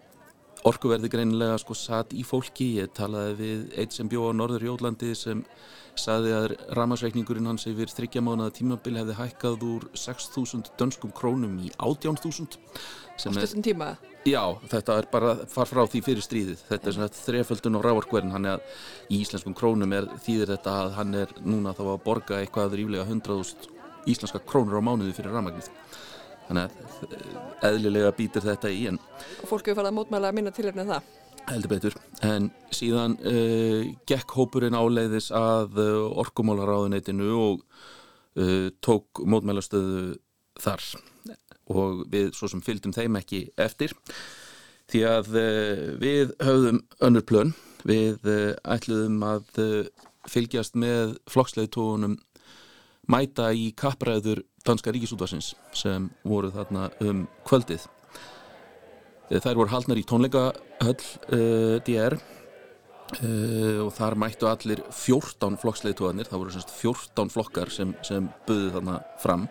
orkuverði 0.67 1.09
greinilega 1.11 1.57
sko 1.61 1.75
satt 1.77 2.13
í 2.13 2.23
fólki. 2.27 2.75
Ég 2.81 2.91
talaði 2.97 3.37
við 3.39 3.77
eitt 3.81 3.95
sem 3.95 4.09
bjó 4.11 4.29
á 4.29 4.37
Norður 4.37 4.67
Jólandi 4.69 5.13
sem 5.17 5.43
saði 5.97 6.31
að 6.35 6.53
ramarsreikningurinn 6.77 7.49
hans 7.49 7.67
yfir 7.67 7.91
þryggjamánaða 7.91 8.55
tímabil 8.59 8.95
hefði 9.01 9.17
hækkað 9.17 9.65
úr 9.67 9.87
6.000 9.97 10.71
dönskum 10.79 11.11
krónum 11.15 11.57
í 11.59 11.71
18.000. 11.77 12.59
Á 13.11 13.17
stundum 13.19 13.65
tíma? 13.65 13.89
Já, 14.25 14.53
þetta 14.69 14.99
er 15.01 15.09
bara 15.11 15.33
far 15.49 15.69
frá 15.69 15.81
því 15.89 16.03
fyrir 16.05 16.25
stríðið. 16.25 16.63
Þetta 16.69 16.89
er 16.89 16.95
svona 16.95 17.13
þreföldun 17.17 17.77
á 17.81 17.85
rávorkverðin, 17.85 18.33
hann 18.35 18.47
er 18.47 18.59
að 18.59 19.11
í 19.11 19.21
íslenskum 19.25 19.55
krónum 19.57 19.93
er 19.97 20.07
þýðir 20.21 20.53
þetta 20.55 20.77
að 20.85 20.95
hann 20.99 21.17
er 21.23 21.35
núna 21.41 21.73
þá 21.77 21.83
að 21.87 22.01
borga 22.05 22.39
eitthvað 22.39 22.77
ríflega 22.77 23.07
100.000 23.09 23.79
íslenska 24.11 24.41
krónur 24.45 24.77
á 24.77 24.85
mánuði 24.85 25.15
fyrir 25.17 25.35
ramagnið. 25.35 25.69
Þannig 26.51 26.67
að 26.67 27.69
eðlilega 27.69 28.11
býtir 28.17 28.43
þetta 28.43 28.69
í 28.75 28.81
en... 28.89 28.97
Fólk 29.47 29.69
hefur 29.69 29.77
farið 29.77 29.87
að 29.87 29.95
mótmæla 29.95 30.31
að 30.31 30.35
minna 30.35 30.51
tilhörna 30.51 30.83
það? 30.89 31.05
Heldur 31.47 31.71
betur, 31.71 31.95
en 32.27 32.49
síðan 32.75 33.15
uh, 33.23 33.87
gekk 34.09 34.35
hópurinn 34.35 34.75
áleiðis 34.75 35.29
að 35.33 35.79
uh, 35.79 36.09
orkumálaráðuneytinu 36.21 37.29
og 37.39 37.63
uh, 37.63 38.67
tók 38.83 39.23
mótmælastöðu 39.23 40.17
þar. 40.59 40.83
Og 41.71 42.03
við 42.11 42.33
svo 42.35 42.51
sem 42.51 42.63
fylgdum 42.65 42.93
þeim 42.97 43.15
ekki 43.21 43.45
eftir. 43.55 43.95
Því 44.91 45.05
að 45.07 45.27
við 46.01 46.33
höfðum 46.43 46.81
önnur 47.07 47.23
plön, 47.23 47.53
við 47.87 48.27
ætluðum 48.67 49.21
að 49.23 49.61
fylgjast 50.27 50.75
með 50.75 51.13
flokksleiðtóunum 51.31 52.17
mæta 53.09 53.49
í 53.53 53.71
kappræður 53.77 54.43
danska 54.65 54.93
ríkisútvarsins 54.93 55.53
sem 55.73 56.09
voru 56.27 56.51
þarna 56.53 56.89
um 57.01 57.25
kvöldið. 57.47 57.87
Þær 59.31 59.57
voru 59.61 59.71
haldnar 59.71 59.99
í 60.01 60.05
tónleikahöll 60.07 60.97
uh, 61.31 61.77
DR 61.87 62.17
uh, 62.17 63.79
og 63.85 63.93
þar 63.95 64.17
mættu 64.19 64.49
allir 64.49 64.83
14 64.91 65.57
flokksleiðtóðanir, 65.61 66.27
það 66.27 66.43
voru 66.43 66.55
semst 66.57 66.75
14 66.81 67.31
flokkar 67.31 67.71
sem, 67.73 67.95
sem 68.05 68.27
buðið 68.47 68.75
þarna 68.77 68.99
fram. 69.23 69.47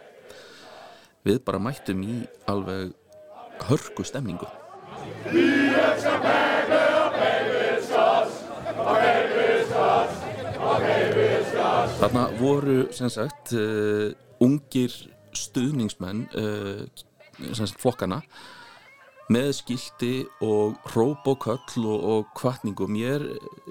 Við 1.25 1.43
bara 1.49 1.63
mættum 1.63 2.05
í 2.05 2.21
alveg 2.49 2.95
hörku 3.69 4.07
stemningu. 4.09 4.49
Þarna 12.01 12.23
voru 12.39 12.75
sem 12.97 13.11
sagt 13.13 13.51
uh, 13.53 14.09
ungir 14.41 14.95
stuðningsmenn 15.37 16.23
uh, 16.33 16.81
sem 17.53 17.67
sagt 17.69 17.77
flokkana 17.83 18.23
með 19.31 19.51
skildi 19.59 20.15
og 20.43 20.81
róp 20.95 21.29
og 21.29 21.45
köll 21.45 21.85
og, 21.85 22.07
og 22.15 22.33
kvartningu 22.41 22.89
mér 22.89 23.27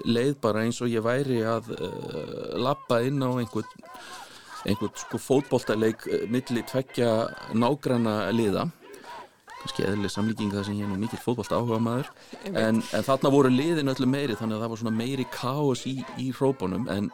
leið 0.06 0.38
bara 0.46 0.62
eins 0.62 0.78
og 0.78 0.94
ég 0.94 1.02
væri 1.02 1.42
að 1.42 1.72
uh, 1.74 2.54
lappa 2.62 3.00
inn 3.02 3.18
á 3.18 3.34
einhvern 3.34 3.74
einhvern 4.62 4.94
sko 5.02 5.18
fótboltaleik 5.18 6.06
milli 6.30 6.62
tveggja 6.68 7.10
nágranna 7.58 8.28
liða. 8.30 8.68
Kannski 9.60 9.88
eðlileg 9.88 10.14
samlíking 10.14 10.54
það 10.54 10.68
sem 10.68 10.78
ég 10.78 10.86
er 10.86 10.94
nú 10.94 11.02
mikill 11.02 11.20
fótbollt 11.20 11.50
áhuga 11.50 11.82
maður 11.82 12.14
en, 12.54 12.78
en 12.78 13.06
þarna 13.10 13.34
voru 13.34 13.50
liðin 13.50 13.90
öllu 13.90 14.06
meiri 14.06 14.38
þannig 14.38 14.56
að 14.60 14.62
það 14.62 14.76
var 14.76 14.82
svona 14.84 14.98
meiri 15.02 15.26
káos 15.34 15.88
í, 15.90 15.98
í 16.20 16.30
hrópunum. 16.36 16.86
En 16.94 17.10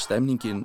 stemningin 0.00 0.64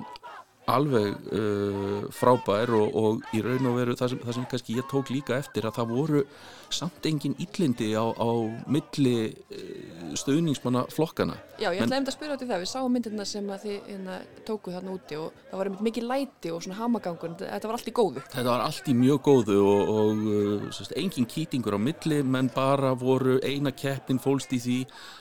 alveg 0.70 1.14
uh, 1.34 2.06
frábær 2.14 2.72
og, 2.76 2.96
og 2.96 3.36
í 3.36 3.42
raun 3.44 3.68
og 3.70 3.76
veru 3.80 3.96
það 3.98 4.14
sem, 4.14 4.22
það 4.24 4.36
sem 4.36 4.48
kannski 4.52 4.78
ég 4.78 4.88
tók 4.90 5.12
líka 5.12 5.38
eftir 5.38 5.66
að 5.66 5.78
það 5.80 5.94
voru 5.96 6.24
samt 6.70 7.06
engin 7.08 7.34
illindi 7.42 7.88
á, 7.98 8.04
á 8.14 8.28
milli 8.70 9.14
uh, 9.30 10.12
stuðningsmanna 10.18 10.84
flokkana. 10.92 11.36
Já, 11.58 11.70
ég 11.74 11.82
ætlaði 11.82 12.02
um 12.02 12.10
að 12.12 12.16
spyrja 12.16 12.36
út 12.36 12.44
í 12.44 12.50
það, 12.50 12.62
við 12.62 12.70
sáum 12.72 12.94
myndirna 12.94 13.26
sem 13.28 13.50
að 13.50 13.66
þið 13.66 13.88
hérna, 13.88 14.20
tókuð 14.46 14.76
þarna 14.78 14.94
úti 14.94 15.18
og 15.20 15.42
það 15.48 15.62
var 15.62 15.72
mikið 15.88 16.08
læti 16.12 16.54
og 16.54 16.62
svona 16.66 16.78
hamagangur, 16.80 17.34
þetta 17.42 17.70
var 17.72 17.78
allt 17.78 17.90
í 17.90 17.96
góðu. 17.96 18.24
Þetta 18.28 18.48
var 18.52 18.64
allt 18.68 18.92
í 18.92 18.96
mjög 19.00 19.20
góðu 19.30 19.58
og, 19.64 19.92
og 19.96 20.24
uh, 20.36 20.94
engin 21.00 21.28
kýtingur 21.30 21.78
á 21.78 21.80
milli 21.80 22.22
menn 22.22 22.52
bara 22.54 22.94
voru 22.98 23.40
eina 23.42 23.74
keppin 23.74 24.22
fólst 24.22 24.54
í 24.54 24.62
því 24.62 24.80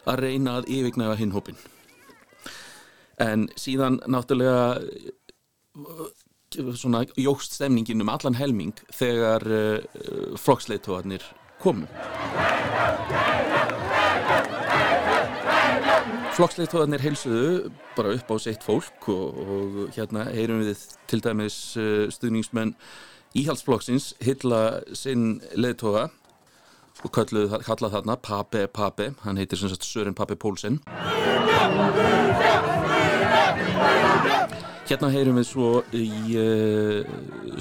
að 0.10 0.26
reyna 0.28 0.60
að 0.60 0.74
yfirgnæfa 0.78 1.20
hinn 1.20 1.36
hópin. 1.36 1.60
En 3.20 3.50
síðan 3.60 4.00
náttúrulega 4.08 4.80
svona 6.74 7.04
jógst 7.20 7.54
stemningin 7.54 8.02
um 8.02 8.10
allan 8.10 8.38
helming 8.40 8.74
þegar 8.96 9.44
uh, 9.46 10.38
flokksleitóarnir 10.40 11.24
komu. 11.62 11.86
Flokksleitóarnir 16.40 17.04
heilsuðu 17.04 17.70
bara 17.98 18.16
upp 18.16 18.32
á 18.32 18.36
sitt 18.40 18.64
fólk 18.66 19.10
og, 19.12 19.38
og 19.44 19.80
hérna 19.98 20.26
heyrum 20.32 20.64
við 20.64 20.88
til 21.12 21.22
dæmis 21.22 21.60
uh, 21.78 22.08
stuðningsmenn 22.10 22.74
íhaldsflokksins 23.38 24.14
hylla 24.26 24.80
sinn 24.98 25.42
leitóa 25.54 26.08
og 27.04 27.14
kallað 27.14 27.94
þarna 27.94 28.18
Pape 28.20 28.66
Pape, 28.68 29.14
hann 29.24 29.38
heitir 29.40 29.60
sem 29.60 29.70
sagt 29.72 29.86
Sören 29.88 30.18
Pape 30.18 30.36
Pólsen. 30.36 30.82
Hérna 34.90 35.12
heyrum 35.14 35.36
við 35.38 35.46
svo 35.46 35.68
í 35.94 36.34
uh, 36.42 37.10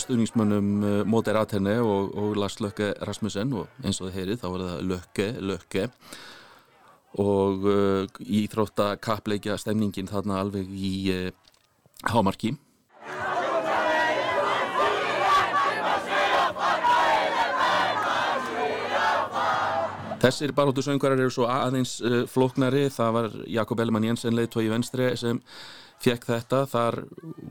stuðningsmönnum 0.01 0.69
uh, 0.81 0.93
Moderaterne 1.05 1.75
og, 1.85 2.15
og 2.17 2.39
Lars 2.41 2.55
Lökke 2.65 2.95
Rasmussen 3.05 3.51
og 3.53 3.67
eins 3.85 3.99
og 4.01 4.07
það 4.07 4.15
heyrið 4.17 4.39
þá 4.41 4.47
var 4.49 4.63
það 4.65 4.87
Lökke, 4.93 5.27
Lökke 5.51 5.83
og 7.21 7.67
uh, 7.69 8.23
í 8.25 8.41
þrótt 8.49 8.81
að 8.81 8.95
kappleikja 9.05 9.59
stemningin 9.61 10.09
þarna 10.09 10.39
alveg 10.41 10.71
í 10.73 10.93
hámarki. 12.09 12.55
Þessir 20.23 20.55
baróttu 20.57 20.81
söngvarar 20.87 21.21
eru 21.21 21.35
svo 21.35 21.45
aðeins 21.53 21.99
flóknari, 22.33 22.87
það 22.91 23.13
var 23.19 23.37
Jakob 23.53 23.85
Ellemann 23.85 24.09
Jensen 24.09 24.35
leiðtói 24.39 24.65
í 24.65 24.73
venstri 24.73 25.13
sem 25.21 25.43
fekk 26.03 26.27
þetta, 26.29 26.65
þar 26.71 27.01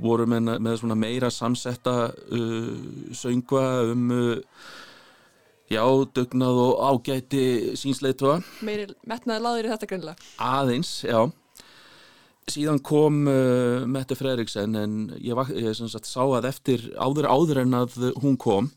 voru 0.02 0.28
með, 0.30 0.54
með 0.64 0.92
meira 0.96 1.32
samsetta 1.34 1.96
uh, 2.12 2.70
söngva 3.16 3.64
um 3.92 4.12
uh, 4.14 4.36
já, 5.72 5.84
dugnað 6.16 6.62
og 6.64 6.78
ágæti 6.92 7.76
sínsleitva. 7.80 8.40
Meiri 8.66 8.88
metnaði 9.08 9.44
laður 9.44 9.68
í 9.68 9.74
þetta 9.74 9.90
greinlega? 9.92 10.30
Aðeins, 10.40 10.94
já. 11.08 11.26
Síðan 12.48 12.80
kom 12.80 13.26
uh, 13.28 13.84
Mette 13.92 14.16
Fredriksen 14.16 14.78
en 14.80 14.94
ég, 15.20 15.42
ég 15.60 15.76
sagt, 15.76 16.08
sá 16.08 16.24
að 16.24 16.48
eftir 16.54 16.88
áður 16.96 17.28
áður 17.28 17.66
en 17.66 17.82
að 17.82 17.98
hún 18.22 18.40
kom 18.40 18.72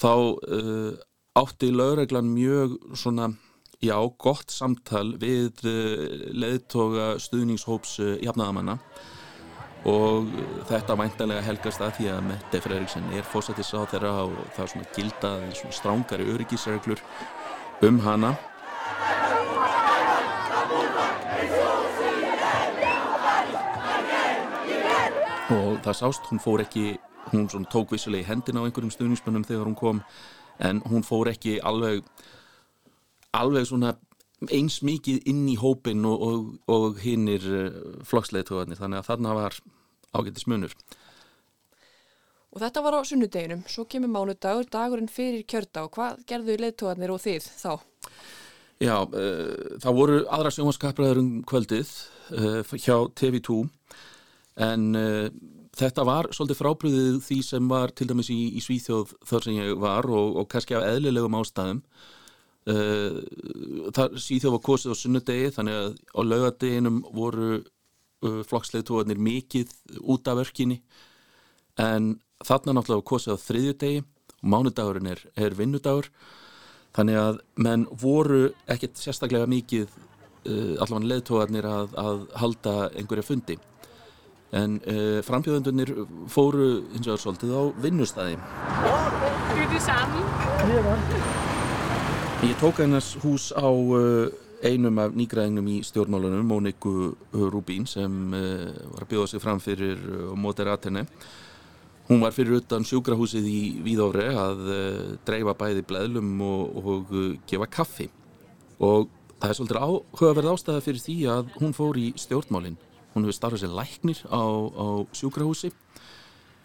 þá 0.00 0.12
uh, 0.16 0.98
átti 1.38 1.70
lögreglan 1.70 2.32
mjög 2.34 2.74
svona 2.98 3.30
já, 3.80 3.96
gott 4.20 4.52
samtal 4.52 5.14
við 5.20 5.62
leðtoga 6.36 7.14
stuðningshóps 7.22 7.96
jafnaðamanna 8.20 8.76
og 9.88 10.28
þetta 10.68 10.96
væntanlega 11.00 11.44
helgast 11.46 11.80
að 11.80 11.94
því 11.96 12.08
að 12.12 12.26
Mette 12.26 12.60
Fredriksen 12.60 13.06
er 13.16 13.24
fósættis 13.24 13.72
á 13.72 13.80
þeirra 13.88 14.10
og 14.26 14.34
það 14.52 14.64
er 14.64 14.72
svona 14.74 14.90
gildað 14.96 15.44
svona 15.56 15.76
strángari 15.78 16.26
öryggisreglur 16.34 17.00
um 17.88 18.00
hana. 18.04 18.34
Og 25.50 25.80
það 25.82 25.96
sást, 25.96 26.28
hún 26.28 26.42
fór 26.42 26.60
ekki 26.66 26.98
hún 27.32 27.64
tók 27.72 27.94
vissilega 27.94 28.26
í 28.26 28.28
hendina 28.28 28.60
á 28.60 28.66
einhverjum 28.68 28.92
stuðningsmönnum 28.92 29.48
þegar 29.48 29.70
hún 29.70 29.78
kom 29.78 30.02
en 30.60 30.84
hún 30.84 31.06
fór 31.06 31.32
ekki 31.32 31.56
alveg 31.64 32.04
alveg 33.36 33.68
svona 33.68 33.94
eins 34.48 34.80
mikið 34.86 35.26
inn 35.28 35.44
í 35.52 35.58
hópin 35.60 36.06
og, 36.08 36.22
og, 36.24 36.50
og 36.72 37.00
hinnir 37.02 37.44
flokksleiðtóðarnir 38.08 38.80
þannig 38.80 39.02
að 39.02 39.10
þarna 39.10 39.36
var 39.36 39.58
ágættis 40.16 40.48
munur. 40.48 40.74
Og 42.50 42.58
þetta 42.64 42.82
var 42.82 42.96
á 42.98 43.00
sunnudeginum, 43.06 43.62
svo 43.70 43.84
kemur 43.86 44.10
mánudagur, 44.10 44.66
dagurinn 44.66 45.10
fyrir 45.10 45.44
kjörda 45.46 45.84
og 45.86 45.92
hvað 45.94 46.24
gerðu 46.26 46.56
leiðtóðarnir 46.58 47.12
og 47.14 47.20
þið 47.22 47.46
þá? 47.46 47.72
Já, 48.80 48.96
uh, 49.04 49.76
það 49.78 49.98
voru 50.00 50.18
aðra 50.24 50.50
sjónvaskapræður 50.56 51.20
um 51.20 51.30
kvöldið 51.46 51.92
uh, 52.32 52.74
hjá 52.80 52.96
TV2 53.20 53.60
en 54.66 54.86
uh, 54.98 55.28
þetta 55.78 56.06
var 56.08 56.30
svolítið 56.34 56.58
frábriðið 56.58 57.18
því 57.28 57.38
sem 57.46 57.68
var 57.70 57.94
til 57.94 58.08
dæmis 58.10 58.32
í, 58.32 58.40
í 58.56 58.64
Svíþjóð 58.64 59.14
þar 59.30 59.46
sem 59.46 59.58
ég 59.60 59.76
var 59.84 60.08
og, 60.10 60.40
og 60.40 60.48
kannski 60.50 60.74
af 60.78 60.88
eðlilegum 60.88 61.36
ástæðum 61.38 61.84
þar 62.68 64.16
síðan 64.20 64.52
var 64.56 64.64
kosið 64.64 64.92
á 64.92 64.96
sunnudegi 65.00 65.52
þannig 65.54 65.78
að 65.78 65.94
á 66.12 66.20
laugadeginum 66.26 66.98
voru 67.16 67.52
uh, 67.56 68.42
flokksleitóðanir 68.46 69.20
mikið 69.20 69.72
út 70.00 70.28
af 70.28 70.42
örkinni 70.44 70.80
en 71.80 72.18
þarna 72.44 72.76
náttúrulega 72.76 73.08
kosið 73.08 73.36
á 73.36 73.44
þriðjudegi 73.46 74.02
og 74.02 74.52
mánudagurinn 74.52 75.10
er, 75.12 75.24
er 75.36 75.56
vinnudagur. 75.56 76.10
Þannig 76.96 77.18
að 77.20 77.40
menn 77.62 77.86
voru 77.94 78.48
ekkert 78.70 78.98
sérstaklega 78.98 79.48
mikið 79.50 79.88
uh, 79.88 80.76
allavega 80.82 81.10
leitóðanir 81.14 81.68
að, 81.70 81.98
að 82.00 82.24
halda 82.42 82.78
einhverja 82.92 83.28
fundi. 83.28 83.58
En 84.52 84.80
uh, 84.82 85.20
frambjöðundunir 85.24 85.94
fóru 86.28 86.72
eins 86.90 87.06
og 87.06 87.22
svolítið 87.22 87.54
á 87.54 87.62
vinnustæði 87.84 88.40
er 89.60 89.70
det 89.70 89.84
samme 89.84 91.39
Ég 92.40 92.56
tók 92.56 92.78
einars 92.80 93.18
hús 93.20 93.50
á 93.52 93.68
uh, 93.68 94.32
einum 94.64 94.96
af 94.96 95.12
nýgræðingum 95.12 95.66
í 95.68 95.74
stjórnmálunum, 95.84 96.46
Móniku 96.48 97.12
Rubín, 97.36 97.84
sem 97.84 98.14
uh, 98.32 98.70
var 98.94 99.04
að 99.04 99.10
bjóða 99.10 99.26
sig 99.28 99.42
fram 99.44 99.60
fyrir 99.60 100.00
Moderatene. 100.40 101.02
Hún 102.08 102.24
var 102.24 102.32
fyrir 102.32 102.62
utan 102.62 102.86
sjúkrahúsið 102.88 103.44
í 103.44 103.60
Víðófri 103.84 104.30
að 104.32 104.62
dreifa 105.28 105.52
bæði 105.52 105.84
bleðlum 105.84 106.32
og, 106.40 106.80
og 106.80 107.12
gefa 107.50 107.68
kaffi. 107.68 108.08
Og 108.80 109.12
það 109.36 109.48
er 109.50 109.58
svolítið 109.60 109.84
áhugaverð 109.84 110.52
ástæða 110.54 110.84
fyrir 110.88 111.04
því 111.04 111.20
að 111.36 111.54
hún 111.60 111.76
fór 111.76 112.00
í 112.00 112.08
stjórnmálinn. 112.24 112.80
Hún 113.12 113.28
hefur 113.28 113.36
starfað 113.36 113.66
sér 113.66 113.76
læknir 113.82 114.24
á, 114.32 114.40
á 114.40 114.86
sjúkrahúsi 115.12 115.74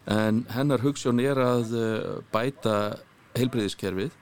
en 0.08 0.46
hennar 0.56 0.88
hugssjón 0.88 1.20
er 1.20 1.44
að 1.44 1.76
bæta 2.32 2.78
heilbreyðiskerfið 3.36 4.22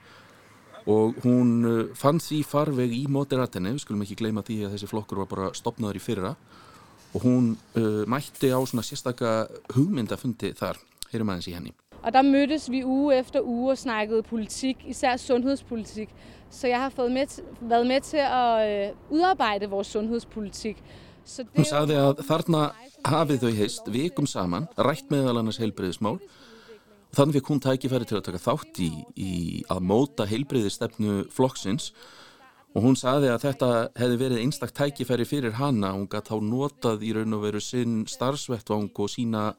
og 0.90 1.16
hún 1.24 1.92
fann 1.96 2.20
því 2.20 2.42
farveg 2.44 2.92
í 2.92 3.04
Moderatene, 3.08 3.72
við 3.72 3.86
skulum 3.86 4.02
ekki 4.04 4.18
gleyma 4.20 4.44
því 4.44 4.58
að 4.66 4.74
þessi 4.76 4.90
flokkur 4.90 5.22
var 5.22 5.30
bara 5.30 5.52
stopnaður 5.56 5.96
í 5.96 6.04
fyrra 6.04 6.34
og 7.14 7.22
hún 7.22 7.54
uh, 7.78 8.02
mætti 8.10 8.50
á 8.50 8.58
svona 8.66 8.82
sérstaka 8.82 9.46
hugmyndafundi 9.74 10.50
þar, 10.58 10.80
heyrum 11.12 11.30
aðeins 11.30 11.48
í 11.48 11.54
henni. 11.54 11.74
Og 12.04 12.12
der 12.12 12.22
mødtes 12.26 12.66
vi 12.70 12.82
uge 12.84 13.16
efter 13.16 13.40
uge 13.40 13.70
og 13.70 13.78
snakkede 13.78 14.22
politik, 14.22 14.82
især 14.84 15.16
sundhedspolitik. 15.16 16.10
Så 16.50 16.68
jeg 16.68 16.80
har 16.80 16.90
fået 16.90 17.12
med, 17.12 17.26
været 17.60 17.86
med 17.86 18.00
til 18.00 18.16
at 18.16 18.90
øh, 18.90 18.96
udarbejde 19.10 19.70
vores 19.70 19.86
sundhedspolitik. 19.86 20.82
Så 21.24 21.42
det 21.42 21.50
Hún 21.56 21.64
sagði 21.64 21.96
að 21.96 22.20
þarna 22.28 22.66
hafið 23.04 23.46
þau 23.46 23.54
heist 23.56 23.86
vikum 23.88 24.26
saman, 24.26 24.66
rætt 24.76 25.08
meðal 25.10 25.38
annars 25.40 25.56
heilbreyðismál 25.56 26.18
þannig 27.18 27.38
fikk 27.38 27.50
hún 27.52 27.62
tækifæri 27.64 28.08
til 28.08 28.18
að 28.18 28.26
taka 28.28 28.42
þátt 28.42 28.82
í, 28.82 28.90
í 29.16 29.32
að 29.70 29.86
móta 29.88 30.26
heilbreyðistefnu 30.30 31.24
flokksins. 31.34 31.92
Og 32.74 32.82
hún 32.82 32.96
sagði 32.98 33.30
að 33.30 33.44
þetta 33.44 33.68
hefði 34.00 34.18
verið 34.18 34.42
einstakt 34.42 34.74
tækifæri 34.74 35.26
fyrir 35.28 35.54
hana, 35.60 35.92
hún 35.94 36.08
gæti 36.10 36.32
þá 36.32 36.48
notað 36.48 37.04
í 37.06 37.12
raun 37.14 37.36
og 37.36 37.44
veru 37.46 37.62
sinn 37.62 38.02
starfsvettvang 38.10 38.90
og 38.98 39.12
sína 39.12 39.52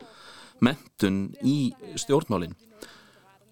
mentun 0.63 1.29
í 1.43 1.71
stjórnmálinn 1.99 2.55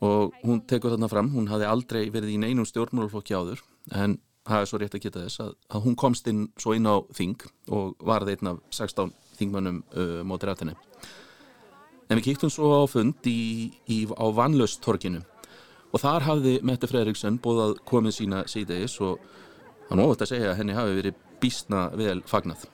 og 0.03 0.35
hún 0.43 0.61
tekur 0.67 0.93
þarna 0.93 1.09
fram, 1.11 1.31
hún 1.31 1.49
hafði 1.51 1.67
aldrei 1.69 2.01
verið 2.11 2.35
í 2.35 2.39
neinum 2.43 2.67
stjórnmálflokki 2.67 3.35
áður 3.37 3.63
en 3.95 4.17
það 4.43 4.61
er 4.63 4.69
svo 4.69 4.79
rétt 4.81 4.97
að 4.97 5.05
geta 5.05 5.23
þess 5.23 5.43
að, 5.45 5.53
að 5.71 5.85
hún 5.85 5.99
komst 5.99 6.27
inn 6.31 6.47
svo 6.59 6.75
inn 6.75 6.89
á 6.89 6.99
þing 7.15 7.45
og 7.71 7.93
varði 8.03 8.35
einn 8.35 8.51
af 8.51 8.63
16 8.75 9.13
þingmönnum 9.39 9.79
uh, 9.95 10.19
móti 10.27 10.49
rættinni. 10.49 10.75
En 12.13 12.19
við 12.19 12.27
kíktum 12.27 12.51
svo 12.53 12.67
á 12.77 12.85
fund 12.85 13.25
í, 13.25 13.71
í, 13.89 14.03
á 14.05 14.25
Vanlaustorkinu 14.37 15.23
og 15.89 16.01
þar 16.01 16.25
hafði 16.27 16.51
Mette 16.61 16.85
Fredriksson 16.85 17.39
bóðað 17.41 17.71
komið 17.89 18.13
sína 18.19 18.41
síðdeis 18.45 18.99
og 19.01 19.23
hann 19.87 20.01
óvægt 20.03 20.21
að 20.21 20.29
segja 20.29 20.51
að 20.51 20.59
henni 20.59 20.75
hafi 20.77 20.93
verið 20.99 21.15
býstna 21.41 21.87
vel 21.97 22.19
fagnað. 22.29 22.67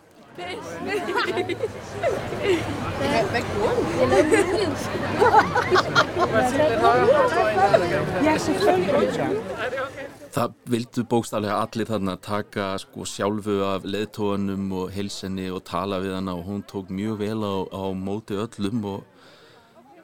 Það 10.35 10.57
vildu 10.75 11.05
bókstallega 11.13 11.61
allir 11.61 11.87
þarna 11.87 12.17
taka 12.27 12.73
sko 12.83 13.07
sjálfu 13.07 13.55
af 13.69 13.87
leðtóanum 13.87 14.67
og 14.81 14.91
heilsenni 14.97 15.47
og 15.47 15.63
tala 15.71 16.01
við 16.03 16.17
hana 16.17 16.35
og 16.35 16.43
hún 16.51 16.67
tók 16.67 16.91
mjög 16.91 17.23
vel 17.23 17.39
á, 17.39 17.55
á 17.71 17.83
móti 17.95 18.35
öllum 18.35 18.83
og 18.97 19.07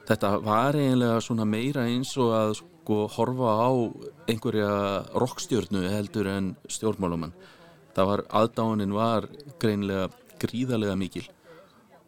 þetta 0.06 0.32
var 0.46 0.78
eiginlega 0.78 1.22
svona 1.24 1.48
meira 1.50 1.86
eins 1.90 2.14
og 2.22 2.34
að 2.38 2.56
sko 2.60 3.06
horfa 3.16 3.54
á 3.66 3.70
einhverja 4.30 4.72
rockstjörnu 5.18 5.88
heldur 5.90 6.30
en 6.30 6.52
stjórnmálumann. 6.70 7.34
Það 7.96 8.12
var, 8.12 8.26
aðdánin 8.42 8.94
var 8.94 9.30
greinlega 9.62 10.10
gríðarlega 10.42 10.98
mikil 11.00 11.24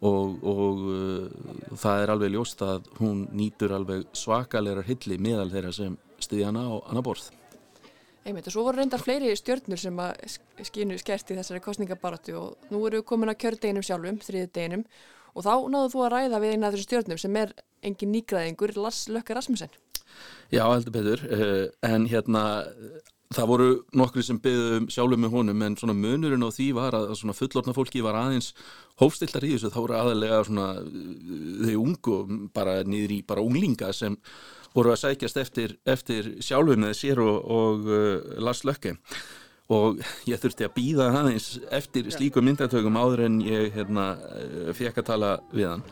og, 0.04 0.36
og 0.46 0.84
uh, 0.84 1.74
það 1.74 2.02
er 2.02 2.12
alveg 2.12 2.34
ljóst 2.34 2.62
að 2.62 2.86
hún 3.00 3.24
nýtur 3.34 3.74
alveg 3.74 4.06
svakalegar 4.16 4.86
hilli 4.86 5.18
meðal 5.18 5.50
þeirra 5.50 5.74
sem 5.74 5.96
stiði 6.22 6.46
hana 6.46 6.66
á 6.70 6.74
hana 6.90 7.02
borð. 7.02 7.30
Einmitt, 8.28 8.46
og 8.50 8.52
svo 8.52 8.66
voru 8.66 8.82
reyndar 8.82 9.00
fleiri 9.00 9.32
stjórnur 9.38 9.80
sem 9.80 9.98
að 10.04 10.36
skínu 10.68 10.98
skert 11.00 11.32
í 11.32 11.38
þessari 11.38 11.62
kostningabaratu 11.64 12.34
og 12.36 12.72
nú 12.72 12.82
eru 12.86 13.00
við 13.00 13.08
komin 13.08 13.32
að 13.32 13.40
kjördeginum 13.44 13.86
sjálfum, 13.86 14.20
þriði 14.22 14.50
deginum 14.52 14.84
og 15.34 15.46
þá 15.46 15.52
náðu 15.72 15.92
þú 15.94 16.04
að 16.04 16.12
ræða 16.14 16.40
við 16.42 16.54
eina 16.54 16.68
af 16.68 16.74
þessu 16.76 16.88
stjórnum 16.88 17.20
sem 17.22 17.38
er 17.40 17.54
engin 17.82 18.12
nýgraðingur, 18.14 18.74
Lars 18.78 19.06
Lökke 19.12 19.36
Rasmussen. 19.36 19.70
Já, 20.50 20.64
heldur 20.64 20.94
betur, 20.94 21.22
uh, 21.28 21.64
en 21.86 22.08
hérna 22.10 22.44
það 23.34 23.48
voru 23.50 23.68
nokkri 23.98 24.22
sem 24.24 24.38
byggðum 24.40 24.86
sjálfum 24.92 25.20
með 25.20 25.34
honum 25.34 25.64
en 25.66 25.74
svona 25.76 25.96
munurinn 25.96 26.44
á 26.44 26.50
því 26.52 26.68
var 26.78 26.96
að 26.96 27.10
svona 27.20 27.36
fullorna 27.36 27.74
fólki 27.76 28.00
var 28.04 28.16
aðeins 28.16 28.54
hófstiltar 29.02 29.44
í 29.44 29.52
þessu 29.54 29.72
þá 29.74 29.80
voru 29.82 29.96
aðalega 29.98 30.38
svona 30.48 30.68
þau 30.80 31.74
ungu 31.82 32.16
bara 32.56 32.78
niður 32.88 33.18
í 33.18 33.20
bara 33.28 33.44
unglinga 33.44 33.92
sem 33.92 34.16
voru 34.72 34.94
að 34.94 35.02
sækjast 35.02 35.40
eftir, 35.42 35.76
eftir 35.88 36.32
sjálfum 36.44 36.86
með 36.86 36.96
sér 36.96 37.20
og, 37.24 37.36
og 37.44 37.92
uh, 37.92 38.40
Lars 38.40 38.64
Lökke 38.68 38.96
og 39.68 39.98
ég 40.28 40.40
þurfti 40.40 40.64
að 40.64 40.74
býða 40.76 41.10
aðeins 41.20 41.48
eftir 41.76 42.08
slíku 42.14 42.40
myndatökum 42.44 42.96
áður 42.96 43.26
en 43.26 43.40
ég 43.44 43.74
hérna, 43.76 44.16
fekk 44.76 45.02
að 45.02 45.08
tala 45.12 45.30
við 45.52 45.68
hann 45.68 45.82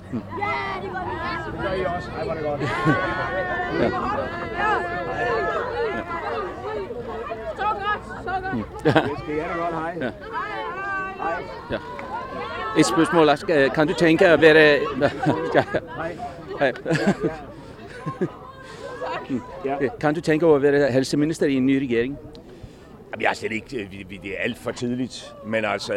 Ja. 8.86 10.10
Ja. 11.70 11.78
Et 12.78 12.86
spørgsmål, 12.86 13.26
Lars. 13.26 13.44
Kan 13.74 13.88
du 13.88 13.94
tænke 13.94 14.26
at 14.26 14.40
være... 14.40 14.78
Hej. 16.60 16.72
Kan 20.00 20.14
du 20.14 20.20
tænke 20.20 20.46
over 20.46 20.56
at 20.56 20.62
være 20.62 20.92
helseminister 20.92 21.46
i 21.46 21.54
en 21.54 21.66
ny 21.66 21.78
regering? 21.78 22.18
Jamen, 23.16 23.24
jeg 23.24 23.30
er 23.30 23.38
slet 23.40 23.52
ikke... 23.56 24.06
Det 24.22 24.32
er 24.34 24.42
alt 24.44 24.58
for 24.60 24.76
tidligt, 24.76 25.34
men 25.44 25.64
altså... 25.64 25.94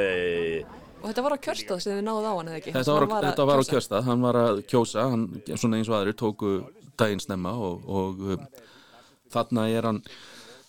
Og 1.00 1.08
þetta 1.08 1.24
var 1.24 1.36
á 1.36 1.40
kjörstað 1.40 1.80
sem 1.84 1.98
þið 1.98 2.06
náðu 2.08 2.28
á 2.28 2.34
hann 2.34 2.50
eða 2.50 2.60
ekki? 2.60 2.72
Þetta 2.76 2.96
var, 2.96 3.06
var, 3.12 3.26
þetta 3.30 3.46
var 3.48 3.60
á 3.60 3.64
kjörstað, 3.70 4.04
hann 4.08 4.24
var 4.24 4.40
að 4.40 4.60
kjósa, 4.68 5.06
hann, 5.12 5.24
svona 5.54 5.80
eins 5.80 5.92
og 5.92 5.96
aðri, 5.96 6.14
tóku 6.20 6.52
daginn 7.00 7.24
snemma 7.24 7.54
og, 7.56 7.88
og 7.88 8.44
þarna 9.32 9.66
er 9.72 9.88
hann 9.88 10.02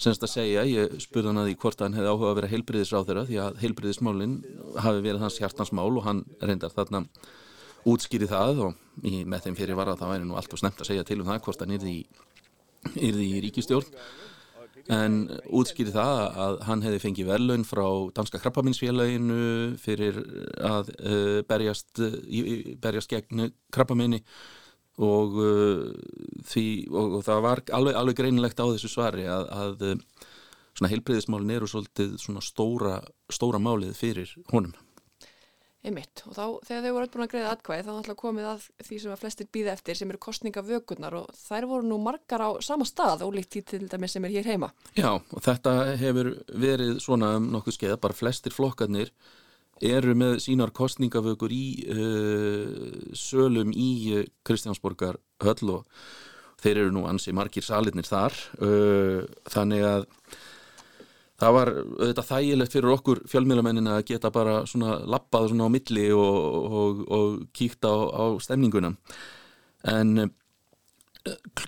semst 0.00 0.22
að 0.24 0.32
segja, 0.32 0.64
ég 0.66 0.94
spurði 1.02 1.30
hann 1.30 1.42
að 1.42 1.50
því 1.50 1.56
hvort 1.62 1.82
hann 1.84 1.98
hefði 1.98 2.12
áhuga 2.14 2.30
að 2.30 2.38
vera 2.40 2.50
heilbriðisráð 2.54 3.10
þeirra 3.10 3.26
því 3.28 3.40
að 3.44 3.60
heilbriðismálinn 3.64 4.38
hafi 4.86 5.04
verið 5.04 5.24
hans 5.26 5.38
hjartansmál 5.42 5.90
og 5.90 6.06
hann 6.06 6.22
reyndar 6.40 6.72
þarna 6.74 7.04
útskýri 7.90 8.30
það 8.30 8.64
og 8.68 9.04
í, 9.04 9.22
með 9.26 9.46
þeim 9.46 9.58
fyrir 9.58 9.78
var 9.78 9.92
að 9.92 10.02
það 10.02 10.14
væri 10.14 10.28
nú 10.30 10.38
allt 10.40 10.56
og 10.56 10.62
snemt 10.62 10.80
að 10.80 10.92
segja 10.92 11.06
til 11.06 11.20
um 11.20 11.28
það 11.28 11.42
hvort 11.46 11.64
hann 11.64 11.76
yrði 11.76 11.94
í, 11.98 12.02
yrði 13.10 13.28
í 13.28 13.42
ríkistjórn 13.48 13.92
en 14.88 15.18
útskýri 15.46 15.92
það 15.94 16.22
að 16.44 16.56
hann 16.68 16.84
hefði 16.86 17.02
fengið 17.04 17.30
verlaun 17.30 17.66
frá 17.68 17.84
Danska 18.16 18.40
krabbaminsfélaginu 18.42 19.76
fyrir 19.80 20.20
að 20.66 20.92
uh, 20.98 21.38
berjast, 21.48 21.92
uh, 22.00 22.16
berjast 22.82 23.12
gegn 23.12 23.50
krabbaminni 23.74 24.22
og, 25.00 25.38
uh, 25.40 25.88
því, 26.50 26.66
og, 26.90 27.18
og 27.20 27.24
það 27.28 27.46
var 27.46 27.64
alveg, 27.78 27.98
alveg 28.02 28.20
greinilegt 28.22 28.60
á 28.62 28.66
þessu 28.72 28.92
svari 28.92 29.26
að, 29.30 29.48
að 29.50 29.88
svona 30.74 30.92
heilbreyðismálin 30.92 31.56
eru 31.56 31.68
svolítið 31.70 32.16
svona 32.22 32.44
stóra, 32.44 33.00
stóra 33.32 33.60
málið 33.62 33.96
fyrir 33.98 34.32
honum. 34.52 34.72
Einmitt 35.80 36.20
og 36.28 36.34
þá 36.36 36.44
þegar 36.68 36.82
þau 36.84 36.92
voru 36.92 37.06
öll 37.06 37.12
búin 37.14 37.24
að 37.24 37.30
greiða 37.32 37.50
atkvæði 37.54 37.84
þá 37.86 37.92
ætla 37.94 38.14
komið 38.20 38.48
að 38.50 38.64
því 38.84 38.96
sem 39.00 39.12
að 39.14 39.20
flestir 39.22 39.46
býða 39.56 39.72
eftir 39.72 39.96
sem 39.96 40.10
eru 40.12 40.20
kostningavökunar 40.26 41.16
og 41.22 41.30
þær 41.40 41.66
voru 41.70 41.88
nú 41.88 41.96
margar 42.04 42.44
á 42.44 42.50
sama 42.60 42.84
stað 42.84 43.24
ólíkt 43.24 43.56
í 43.56 43.62
til 43.64 43.86
dæmis 43.88 44.12
sem 44.12 44.26
er 44.28 44.34
hér 44.34 44.50
heima. 44.52 44.68
Já 44.92 45.08
og 45.16 45.40
þetta 45.46 45.72
hefur 46.02 46.34
verið 46.52 46.98
svona 47.00 47.32
um 47.38 47.48
nokkuð 47.54 47.78
skeið 47.78 47.96
bara 48.04 48.18
flestir 48.18 48.52
flokkarnir 48.52 49.14
eru 49.80 50.12
með 50.20 50.36
sínar 50.44 50.74
kostningavökur 50.76 51.52
í 51.56 51.64
uh, 51.88 53.14
sölum 53.16 53.72
í 53.72 53.90
uh, 54.18 54.26
Kristjánsborgar 54.44 55.16
höll 55.40 55.76
og 55.78 56.04
þeir 56.60 56.82
eru 56.84 56.92
nú 56.92 57.06
ansi 57.08 57.32
margir 57.32 57.64
salitnir 57.64 58.04
þar 58.04 58.36
uh, 58.60 59.24
þannig 59.48 59.86
að 59.88 60.08
það 61.40 61.54
var 61.56 61.72
auðvitað 61.76 62.28
þægilegt 62.30 62.74
fyrir 62.76 62.94
okkur 62.94 63.22
fjölmiðlamennin 63.30 63.92
að 63.94 64.02
geta 64.12 64.32
bara 64.34 64.60
svona 64.68 64.98
lappað 65.08 65.50
svona 65.50 65.68
á 65.68 65.74
milli 65.74 66.08
og, 66.12 66.40
og, 66.80 67.04
og 67.08 67.38
kíkt 67.56 67.86
á, 67.88 67.94
á 67.96 68.24
stemninguna. 68.44 68.92
En 69.88 70.30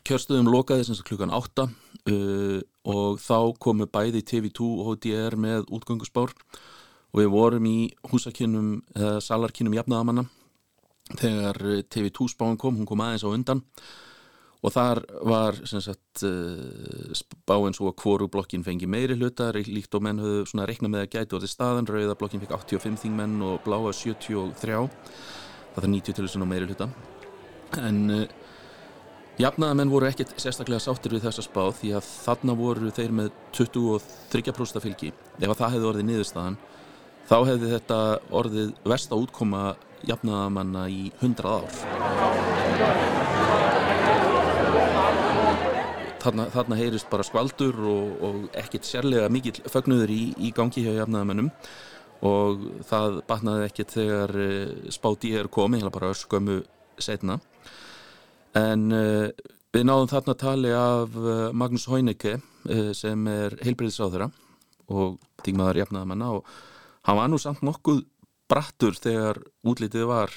kjörstuðum 0.06 0.50
lokaði 0.52 0.86
sem 0.86 0.96
sagt 0.96 1.08
klukkan 1.10 1.32
8 1.34 1.66
uh, 1.66 2.60
og 2.88 3.18
þá 3.22 3.38
komu 3.62 3.88
bæði 3.90 4.22
TV2 4.28 4.68
og 4.68 4.92
HDR 4.92 5.36
með 5.40 5.66
útgöngusbár 5.72 6.32
og 7.12 7.20
við 7.20 7.32
vorum 7.34 7.66
í 7.68 7.92
húsakinnum 8.08 8.78
eða 8.96 9.20
salarkinnum 9.24 9.76
jafnaðamanna 9.76 10.24
þegar 11.18 11.58
TV2 11.92 12.30
spáin 12.32 12.56
kom, 12.60 12.78
hún 12.80 12.88
kom 12.88 13.02
aðeins 13.04 13.26
á 13.26 13.30
undan 13.30 13.60
og 14.62 14.70
þar 14.70 15.00
var 15.26 15.58
sagt, 15.66 16.22
spáinn 17.18 17.74
svo 17.74 17.90
að 17.90 17.96
hvoru 18.02 18.28
blokkin 18.30 18.62
fengi 18.62 18.86
meiri 18.86 19.16
hlutar 19.18 19.58
líkt 19.58 19.94
og 19.98 20.04
menn 20.06 20.22
höfðu 20.22 20.66
reikna 20.68 20.90
með 20.92 21.06
að 21.06 21.16
gæti 21.16 21.36
og 21.36 21.42
til 21.42 21.50
staðan. 21.50 21.88
Rauða 21.90 22.14
blokkin 22.18 22.42
fekk 22.44 22.54
85 22.60 23.00
þingmenn 23.02 23.40
og 23.42 23.58
bláa 23.66 23.90
73 23.90 24.78
það 25.74 25.82
er 25.82 25.92
90 25.96 26.14
til 26.14 26.26
þess 26.26 26.38
að 26.38 26.50
meiri 26.52 26.68
hluta. 26.70 26.88
En 27.82 28.00
uh, 28.12 28.24
jafnaðamenn 29.40 29.90
voru 29.90 30.06
ekkert 30.10 30.36
sérstaklega 30.36 30.84
sáttir 30.84 31.16
við 31.16 31.26
þessa 31.26 31.46
spáð 31.46 31.72
því 31.80 31.94
að 31.98 32.10
þarna 32.26 32.56
voru 32.58 32.92
þeir 32.94 33.16
með 33.18 33.32
23% 33.56 34.84
fylgi. 34.84 35.10
Ef 35.40 35.56
það 35.56 35.74
hefði 35.74 35.90
orðið 35.90 36.08
niðurstaðan 36.10 36.60
þá 37.28 37.36
hefði 37.48 37.72
þetta 37.76 37.98
orðið 38.34 38.72
versta 38.92 39.18
útkoma 39.18 39.64
jafnaðamanna 40.06 40.88
í 40.90 41.04
100 41.22 41.46
ár 41.46 43.21
þarna, 46.22 46.48
þarna 46.54 46.78
heyrist 46.78 47.10
bara 47.12 47.26
skvaldur 47.26 47.78
og, 47.92 48.12
og 48.22 48.44
ekkert 48.58 48.88
sérlega 48.88 49.30
mikill 49.32 49.58
fögnuður 49.70 50.12
í, 50.14 50.22
í 50.38 50.52
gangi 50.56 50.84
hjá 50.84 50.92
jafnaðamennum 51.00 51.50
og 52.22 52.62
það 52.86 53.18
batnaði 53.26 53.66
ekkert 53.66 53.96
þegar 53.96 54.36
spátt 54.94 55.26
ég 55.26 55.40
er 55.42 55.50
komið, 55.50 55.82
hérna 55.82 55.94
bara 55.94 56.12
skömmu 56.14 56.60
setna 57.02 57.40
en 58.54 58.86
við 58.92 59.86
náðum 59.88 60.10
þarna 60.12 60.36
tali 60.38 60.72
af 60.76 61.18
Magnús 61.56 61.88
Hóinike 61.90 62.36
sem 62.94 63.26
er 63.32 63.56
heilbreyðisáðura 63.64 64.28
og 64.92 65.18
tímaður 65.42 65.82
jafnaðamanna 65.82 66.30
og 66.36 66.50
han 67.08 67.18
var 67.18 67.30
nu 67.32 67.40
samt 67.42 67.64
nokkuð 67.66 68.04
brattur 68.50 68.96
þegar 68.98 69.40
útlitið 69.66 70.06
var 70.10 70.34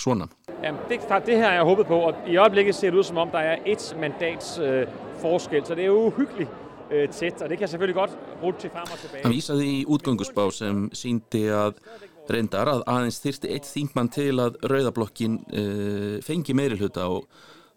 svona. 0.00 0.26
Jamen, 0.62 0.80
det, 0.88 1.00
det 1.26 1.36
her 1.36 1.44
har 1.44 1.52
jeg 1.52 1.62
håbet 1.62 1.86
på, 1.86 1.96
og 1.96 2.14
i 2.26 2.36
øjeblikket 2.36 2.74
ser 2.74 2.90
det 2.90 2.98
ud 2.98 3.02
som 3.04 3.16
om, 3.16 3.30
der 3.30 3.38
er 3.38 3.58
et 3.66 3.96
mandats 4.00 4.58
øh, 4.58 4.86
forskel, 5.20 5.66
så 5.66 5.74
det 5.74 5.82
er 5.82 5.86
jo 5.86 6.06
uhyggeligt 6.06 6.50
øh, 6.90 7.08
tæt, 7.08 7.42
og 7.42 7.48
det 7.48 7.58
kan 7.58 7.68
selvfølgelig 7.68 7.94
godt 7.94 8.10
rulle 8.42 8.58
til 8.58 8.70
frem 8.70 8.86
og 8.92 8.98
tilbage. 8.98 9.22
Hann 9.24 9.34
vísaði 9.34 9.64
í 9.64 9.84
útgöngusbá 9.86 10.50
sem 10.50 10.90
síndi 10.92 11.46
að 11.48 11.80
reyndar 12.30 12.68
að 12.68 12.84
aðeins 12.86 13.20
þyrsti 13.20 13.50
eitt 13.52 13.68
þingmann 13.68 14.08
til 14.08 14.40
að 14.40 14.56
rauðablokkin 14.64 15.40
uh, 15.44 16.22
fengi 16.24 16.56
meiri 16.56 16.78
hluta 16.80 17.08
og 17.08 17.28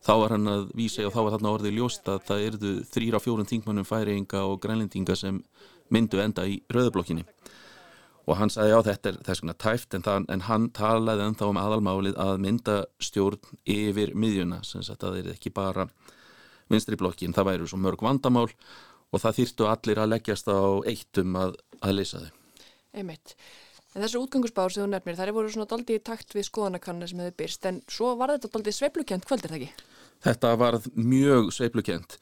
þá 0.06 0.14
var 0.22 0.36
hann 0.36 0.48
að 0.48 0.70
vísa 0.78 1.06
og 1.08 1.16
þá 1.16 1.22
var 1.24 1.34
þarna 1.36 1.54
orðið 1.58 1.80
ljóst 1.80 2.12
að 2.12 2.22
það 2.30 2.46
erðu 2.50 2.74
þrýra 2.94 3.24
fjórum 3.24 3.50
þingmannum 3.50 3.88
færinga 3.88 4.44
og 4.48 4.62
grænlendinga 4.64 5.16
sem 5.20 5.42
myndu 5.94 6.22
enda 6.24 6.46
í 6.48 6.62
rauðablokkinni 6.74 7.26
og 8.28 8.40
hann 8.42 8.52
sagði 8.52 8.74
já 8.74 8.80
þetta 8.90 9.10
er 9.10 9.20
þess 9.24 9.44
vegna 9.44 9.56
tæft 9.64 9.96
en, 9.96 10.04
það, 10.04 10.26
en 10.34 10.44
hann 10.50 10.70
talaði 10.76 11.28
ennþá 11.30 11.52
um 11.52 11.60
aðalmálið 11.62 12.18
að 12.20 12.42
mynda 12.44 12.78
stjórn 13.04 13.54
yfir 13.64 14.12
miðjuna 14.20 14.60
sem 14.68 14.84
sagt 14.84 15.06
að 15.06 15.16
það 15.16 15.22
er 15.22 15.38
ekki 15.38 15.54
bara 15.56 15.88
vinstri 16.72 17.00
blokkin, 17.00 17.36
það 17.36 17.52
væru 17.52 17.70
svo 17.72 17.80
mörg 17.80 18.04
vandamál 18.04 18.48
og 18.48 19.24
það 19.24 19.40
þýrtu 19.40 19.70
allir 19.72 20.02
að 20.04 20.12
leggjast 20.16 20.52
á 20.52 20.60
eittum 20.92 21.38
að, 21.40 21.56
að 21.80 21.96
leysa 21.96 22.26
þau. 22.26 22.32
Einmitt. 22.98 23.36
En 23.96 24.04
þessu 24.04 24.20
útgangusbár 24.22 24.74
sem 24.74 24.84
þú 24.84 24.90
nefnir, 24.92 25.16
það 25.18 25.30
er 25.30 25.38
voru 25.38 25.52
svona 25.54 25.70
daldi 25.72 25.96
í 25.96 26.04
takt 26.04 26.36
við 26.36 26.50
skoðanakanna 26.50 27.08
sem 27.08 27.22
hefur 27.24 27.38
byrst 27.40 27.70
en 27.70 27.80
svo 27.90 28.12
var 28.20 28.36
þetta 28.36 28.52
daldi 28.54 28.74
sveiplukent 28.76 29.28
kvöldir 29.30 29.54
það 29.54 29.62
ekki? 29.62 29.86
Þetta 30.28 30.52
var 30.60 30.78
mjög 30.98 31.54
sveiplukent 31.56 32.18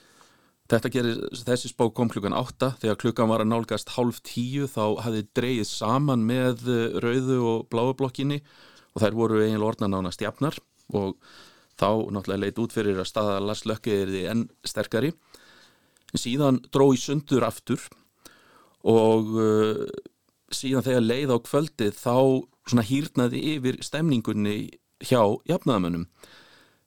Þetta 0.66 0.90
gerir, 0.90 1.18
þessi 1.46 1.70
spá 1.70 1.84
kom 1.94 2.10
klukkan 2.10 2.34
8 2.34 2.72
þegar 2.82 2.98
klukkan 3.02 3.30
var 3.30 3.44
að 3.44 3.52
nálgast 3.52 3.92
hálf 3.94 4.24
tíu 4.26 4.66
þá 4.66 4.98
hafði 5.06 5.28
dreyið 5.38 5.68
saman 5.70 6.24
með 6.26 6.64
eh, 6.74 6.96
rauðu 7.04 7.38
og 7.46 7.68
bláu 7.70 7.92
blokkinni 7.98 8.40
og 8.96 9.04
þær 9.04 9.18
voru 9.20 9.44
eiginlega 9.44 9.70
orðna 9.70 9.92
nána 9.94 10.14
stjafnar 10.16 10.58
og 10.98 11.14
þá 11.78 12.10
náttúrulega 12.16 12.42
leitt 12.42 12.64
út 12.64 12.74
fyrir 12.74 12.98
að 12.98 13.10
staða 13.12 13.38
Lars 13.44 13.66
Lökke 13.70 13.94
er 13.94 14.10
því 14.10 14.24
enn 14.32 14.44
sterkari. 14.66 15.14
Síðan 16.16 16.62
dró 16.74 16.90
í 16.96 17.00
sundur 17.02 17.46
aftur 17.46 17.84
og 18.88 19.32
uh, 19.36 19.86
síðan 20.54 20.86
þegar 20.86 21.06
leið 21.06 21.34
á 21.36 21.38
kvöldið 21.46 21.98
þá 22.00 22.16
svona 22.66 22.86
hýrnaði 22.88 23.42
yfir 23.56 23.82
stemningunni 23.86 24.58
hjá 25.04 25.20
jafnaðamönnum 25.50 26.08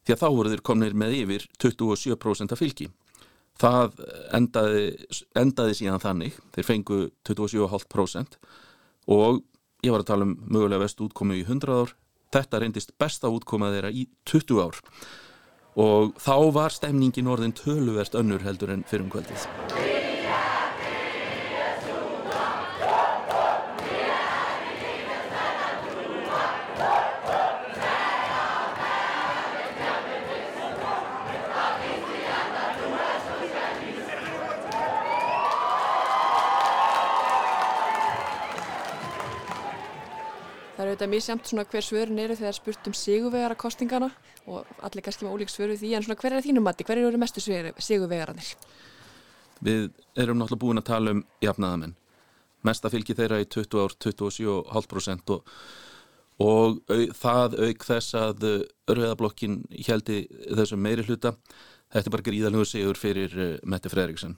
því 0.03 0.15
að 0.15 0.23
þá 0.23 0.29
voru 0.33 0.53
þeir 0.53 0.65
komnir 0.65 0.95
með 0.97 1.19
yfir 1.19 1.45
27% 1.61 2.55
af 2.55 2.59
fylgi. 2.59 2.89
Það 3.59 4.01
endaði, 4.37 4.83
endaði 5.35 5.77
síðan 5.81 6.03
þannig, 6.03 6.37
þeir 6.55 6.67
fengu 6.67 6.99
27,5% 7.27 8.37
og 9.11 9.41
ég 9.83 9.91
var 9.91 10.03
að 10.03 10.11
tala 10.11 10.27
um 10.27 10.37
mögulega 10.47 10.83
vest 10.85 11.01
útkomu 11.03 11.35
í 11.39 11.43
100 11.43 11.81
ár, 11.81 11.95
þetta 12.35 12.61
reyndist 12.61 12.95
besta 12.99 13.31
útkoma 13.33 13.71
þeirra 13.73 13.91
í 13.91 14.07
20 14.29 14.63
ár. 14.63 14.79
Og 15.79 16.15
þá 16.19 16.35
var 16.55 16.75
stemningin 16.75 17.29
orðin 17.31 17.55
töluvert 17.55 18.17
önnur 18.19 18.43
heldur 18.43 18.75
en 18.75 18.87
fyrir 18.87 19.07
um 19.07 19.13
kvöldið. 19.13 19.78
Auðvitað 40.99 41.13
misjamt 41.13 41.47
svona 41.47 41.63
hver 41.63 41.83
svörin 41.83 42.19
eru 42.19 42.35
þegar 42.35 42.55
spurt 42.57 42.87
um 42.89 42.93
sigurvegara 42.93 43.55
kostingana 43.55 44.09
og 44.49 44.67
allir 44.83 45.03
kannski 45.05 45.23
með 45.23 45.35
ólík 45.35 45.51
svöru 45.51 45.77
því 45.79 45.93
en 45.95 46.03
svona 46.03 46.19
hver 46.19 46.35
er 46.35 46.43
þínum 46.43 46.65
mati, 46.65 46.83
hver 46.83 46.99
eru 46.99 47.17
mestu 47.17 47.39
sigurvegaranir? 47.39 48.49
Við 49.63 49.87
erum 50.19 50.39
náttúrulega 50.39 50.59
búin 50.59 50.81
að 50.81 50.89
tala 50.89 51.13
um 51.15 51.23
jafnaðamenn 51.39 51.95
mesta 52.67 52.91
fylgi 52.91 53.15
þeirra 53.15 53.39
í 53.39 53.47
20 53.47 53.79
ár 53.79 53.95
27,5% 53.95 55.33
og, 55.37 55.55
og 56.43 56.81
au, 56.91 57.05
það 57.15 57.57
auk 57.69 57.87
þess 57.87 58.19
að 58.19 58.45
rauðablokkin 58.91 59.61
heldi 59.87 60.25
þessum 60.49 60.83
meiri 60.83 61.07
hluta. 61.07 61.37
Þetta 61.93 62.07
er 62.09 62.17
bara 62.17 62.27
gríðalögur 62.27 62.67
sigur 62.67 62.99
fyrir 62.99 63.39
uh, 63.39 63.55
Mette 63.63 63.89
Fredriksson 63.89 64.35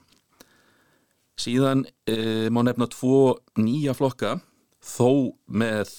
síðan 1.42 1.86
uh, 1.88 2.46
má 2.54 2.62
nefna 2.62 2.86
tvo 2.92 3.40
nýja 3.58 3.96
flokka 3.98 4.36
þó 4.84 5.32
með 5.48 5.90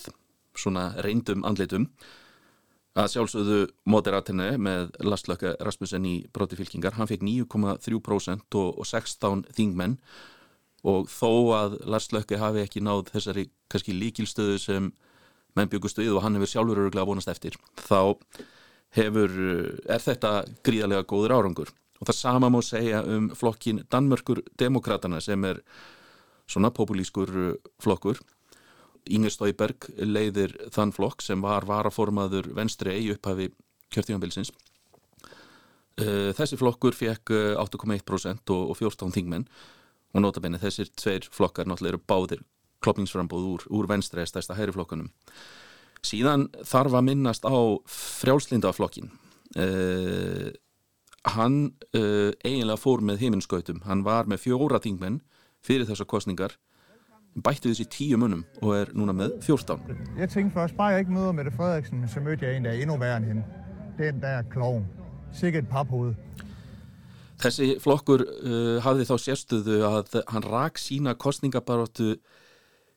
svona 0.60 0.92
reyndum 1.06 1.46
andlitum. 1.48 1.88
Að 2.94 3.10
sjálfsögðu 3.16 3.60
moderatinni 3.90 4.52
með 4.62 4.92
Lastlöka 5.02 5.56
Rasmussen 5.66 6.06
í 6.06 6.14
brotifylkingar, 6.34 6.94
hann 7.00 7.10
fekk 7.10 7.24
9,3% 7.26 8.60
og, 8.60 8.70
og 8.78 8.86
16 8.86 9.48
þingmenn. 9.58 9.98
Og 10.86 11.08
þó 11.10 11.32
að 11.58 11.80
Lastlöka 11.90 12.38
hafi 12.38 12.62
ekki 12.62 12.84
náð 12.86 13.08
þessari 13.16 13.48
kannski 13.72 13.96
líkilstöðu 13.98 14.60
sem 14.62 14.92
menn 15.58 15.72
byggustu 15.72 16.04
við 16.04 16.18
og 16.18 16.26
hann 16.26 16.38
hefur 16.38 16.52
sjálfur 16.52 16.84
öruglega 16.84 17.08
vonast 17.08 17.32
eftir, 17.32 17.58
þá 17.78 18.18
hefur, 18.98 19.34
er 19.90 20.02
þetta 20.02 20.34
gríðarlega 20.66 21.08
góður 21.10 21.36
árangur. 21.38 21.74
Og 22.02 22.10
það 22.10 22.20
sama 22.20 22.50
má 22.52 22.60
segja 22.66 23.02
um 23.08 23.30
flokkin 23.38 23.84
Danmörkur 23.90 24.44
Demokratana 24.60 25.22
sem 25.24 25.44
er 25.48 25.62
svona 26.50 26.74
populískur 26.76 27.32
flokkur 27.82 28.20
Inger 29.12 29.34
Stauberg 29.34 29.90
leiðir 30.00 30.56
þann 30.72 30.94
flokk 30.96 31.24
sem 31.26 31.42
var 31.44 31.68
varaformaður 31.68 32.52
venstri 32.56 32.96
í 33.02 33.10
upphafi 33.14 33.50
kjörtíðanbilsins. 33.94 34.54
Eh, 36.00 36.32
þessi 36.34 36.58
flokkur 36.58 36.96
fekk 36.98 37.34
8,1% 37.62 38.54
og 38.56 38.78
14 38.80 39.14
þingmenn 39.14 39.46
og 40.14 40.24
notabenni 40.24 40.62
þessir 40.62 40.90
tveir 40.96 41.28
flokkar 41.34 41.68
náttúrulega 41.70 41.98
eru 41.98 42.04
báðir 42.08 42.42
kloppingsframbóð 42.84 43.46
úr, 43.48 43.68
úr 43.72 43.90
venstri 43.90 44.22
eða 44.22 44.34
stærsta 44.34 44.58
hæri 44.58 44.76
flokkunum. 44.76 45.12
Síðan 46.04 46.50
þarf 46.68 46.98
að 46.98 47.08
minnast 47.08 47.46
á 47.48 47.56
frjálslindaflokkin. 47.88 49.12
Uh, 49.54 50.52
hann 51.36 51.58
uh, 51.96 52.34
eiginlega 52.44 52.80
fór 52.82 53.04
með 53.06 53.24
heiminskautum. 53.24 53.84
Hann 53.88 54.04
var 54.04 54.28
með 54.28 54.44
fjóra 54.48 54.82
þingmenn 54.84 55.22
fyrir 55.64 55.88
þessar 55.88 56.10
kostningar 56.12 56.58
bætti 57.36 57.72
þessi 57.72 57.86
tíu 57.90 58.18
munum 58.22 58.44
og 58.62 58.76
er 58.78 58.92
núna 58.94 59.14
með 59.16 59.38
14. 59.42 59.80
Jeg 60.20 60.30
tænkte 60.30 60.54
først, 60.54 60.78
bare 60.78 60.98
jeg 60.98 61.06
ikke 61.06 61.16
møder 61.18 61.32
Mette 61.32 61.52
Frederiksen, 61.52 62.08
så 62.08 62.20
mødte 62.20 62.46
jeg 62.46 62.58
en, 62.58 62.66
der 62.66 62.72
er 62.72 62.82
endnu 62.82 62.98
værre 62.98 63.18
end 63.18 63.26
hende. 63.26 63.44
Den 63.98 64.22
der 64.22 64.42
klovn. 64.52 64.86
Sikkert 65.34 65.68
paphoved. 65.70 66.14
Þessi 67.42 67.74
flokkur 67.82 68.24
uh, 68.24 68.78
hafði 68.86 69.10
þá 69.10 69.16
sérstuðu 69.20 69.82
að 69.88 70.22
hann 70.30 70.46
rak 70.46 70.78
sína 70.80 71.16
kostningabaróttu 71.20 72.16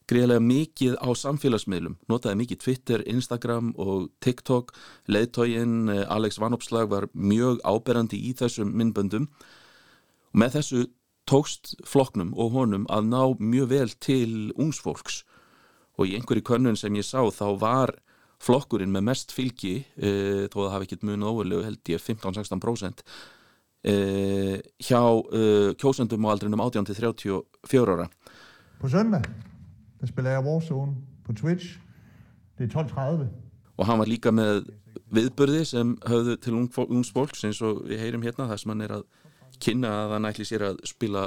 greiðlega 0.07 0.43
mikið 0.45 0.99
á 1.03 1.09
samfélagsmiðlum, 1.19 1.97
notaði 2.07 2.39
mikið 2.43 2.61
Twitter, 2.63 3.03
Instagram 3.11 3.73
og 3.81 4.11
TikTok. 4.23 4.75
Leðtógin 5.11 5.89
uh, 5.91 6.05
Alex 6.13 6.39
Vanopslag 6.39 6.93
var 6.93 7.09
mjög 7.13 7.59
áberandi 7.65 8.21
í 8.29 8.37
þessum 8.39 8.77
myndböndum 8.77 9.27
og 9.27 9.57
með 10.37 10.59
þessu 10.59 10.85
tókst 11.27 11.75
flokknum 11.87 12.33
og 12.39 12.55
honum 12.55 12.87
að 12.93 13.09
ná 13.11 13.23
mjög 13.39 13.71
vel 13.73 13.95
til 14.03 14.33
ungsfólks 14.55 15.23
og 15.97 16.11
í 16.11 16.17
einhverju 16.19 16.45
könnun 16.47 16.79
sem 16.79 16.95
ég 16.99 17.07
sá 17.07 17.21
þá 17.35 17.47
var 17.61 17.95
flokkurinn 18.43 18.93
með 18.93 19.07
mest 19.09 19.33
fylgi 19.33 19.79
e, 19.97 20.11
þó 20.53 20.61
að 20.61 20.67
það 20.67 20.75
hafi 20.75 20.89
ekkert 20.89 21.07
munið 21.09 21.31
óverlegu 21.31 21.65
held 21.65 21.93
ég 21.93 22.05
15-16% 22.05 23.03
e, 23.87 23.97
hjá 24.85 25.01
e, 25.01 25.43
kjósendum 25.81 26.29
á 26.29 26.33
aldrinum 26.35 26.63
18-34 26.67 27.97
ára. 27.97 28.11
På 28.81 28.93
søndag, 28.93 29.25
der 30.01 30.13
spiller 30.13 30.37
jeg 30.37 30.45
Warzone 30.45 30.99
på 31.25 31.33
Twitch. 31.33 31.79
Det 32.59 32.69
er 32.69 32.85
12.30 32.85 33.29
og 33.77 33.85
hann 33.85 34.01
var 34.01 34.09
líka 34.09 34.33
með 34.33 34.67
viðbörði 35.13 35.63
sem 35.69 35.95
höfðu 36.09 36.37
til 36.41 36.55
ungsfólks 36.57 37.45
eins 37.45 37.61
og 37.65 37.83
við 37.89 38.01
heyrim 38.01 38.25
hérna 38.25 38.49
þar 38.49 38.61
sem 38.63 38.73
hann 38.73 38.85
er 38.87 38.95
að 38.99 39.05
kynna 39.63 39.93
að 40.05 40.17
hann 40.17 40.29
ætli 40.31 40.47
sér 40.49 40.69
að 40.71 40.81
spila 40.89 41.27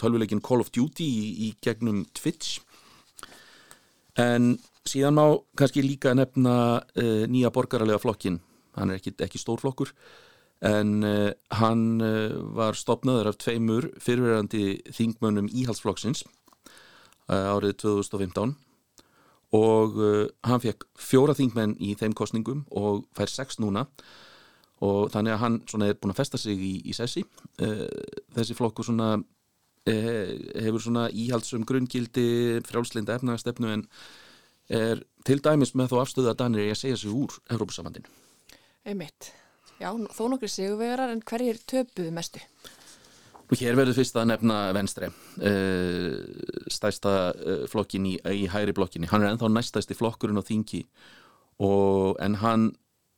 tölvuleikin 0.00 0.42
Call 0.44 0.62
of 0.64 0.72
Duty 0.74 1.06
í, 1.06 1.26
í 1.46 1.48
gegnum 1.64 2.04
Twitch. 2.16 2.58
En 4.18 4.56
síðan 4.88 5.18
má 5.18 5.24
kannski 5.58 5.84
líka 5.84 6.14
nefna 6.16 6.54
uh, 6.80 7.24
nýja 7.30 7.52
borgaralega 7.54 8.00
flokkin 8.02 8.40
hann 8.78 8.92
er 8.92 9.00
ekki, 9.00 9.14
ekki 9.24 9.40
stórflokkur 9.40 9.92
en 10.68 10.94
uh, 11.06 11.30
hann 11.60 12.02
uh, 12.02 12.38
var 12.56 12.78
stopnaður 12.78 13.32
af 13.32 13.40
tveimur 13.42 13.90
fyrirverandi 14.02 14.80
þingmönnum 14.94 15.50
íhalsflokksins 15.52 16.24
árið 17.28 17.74
2015 17.82 18.54
og 19.58 19.96
hann 20.48 20.62
fekk 20.62 20.86
fjóra 20.96 21.34
þingmenn 21.36 21.74
í 21.76 21.90
þeim 22.00 22.14
kostningum 22.16 22.62
og 22.72 23.02
fær 23.16 23.28
sex 23.28 23.58
núna 23.60 23.82
og 24.84 25.10
þannig 25.12 25.34
að 25.34 25.42
hann 25.42 25.58
svona 25.70 25.88
er 25.90 25.98
búin 25.98 26.14
að 26.14 26.20
festa 26.20 26.38
sig 26.40 26.60
í, 26.62 26.74
í 26.86 26.94
sessi 26.96 27.24
uh, 27.24 27.84
þessi 28.36 28.56
flokkur 28.58 28.86
svona 28.86 29.16
uh, 29.18 30.30
hefur 30.54 30.84
svona 30.84 31.08
íhaldsum 31.10 31.66
grunngildi 31.68 32.28
frjálslinda 32.68 33.18
efnagastefnu 33.18 33.74
en 33.74 33.84
er 34.68 35.02
til 35.26 35.40
dæmis 35.44 35.74
með 35.74 35.94
þó 35.94 36.00
afstöðu 36.02 36.32
að 36.32 36.40
Danir 36.42 36.66
er 36.66 36.74
að 36.74 36.82
segja 36.82 37.00
sig 37.00 37.12
úr 37.12 37.38
Európa-samandinu 37.50 38.10
Einmitt. 38.88 39.32
Já, 39.78 39.90
þó 39.92 40.24
nokkri 40.32 40.48
sigurvegarar 40.50 41.12
en 41.12 41.22
hverjir 41.26 41.58
töpuðu 41.68 42.12
mestu? 42.14 42.40
Nú 43.48 43.56
hér 43.56 43.76
verður 43.78 43.96
fyrst 43.96 44.16
að 44.20 44.28
nefna 44.28 44.56
Venstre 44.76 45.08
uh, 45.08 46.18
stæsta 46.70 47.32
flokkin 47.72 48.06
í, 48.10 48.18
í 48.20 48.44
hægri 48.52 48.76
blokkinni 48.76 49.08
hann 49.10 49.24
er 49.24 49.32
ennþá 49.32 49.50
næstæsti 49.50 49.96
flokkurinn 49.96 50.38
á 50.38 50.44
þingi 50.44 50.84
og, 51.64 52.18
en 52.22 52.38
hann 52.42 52.68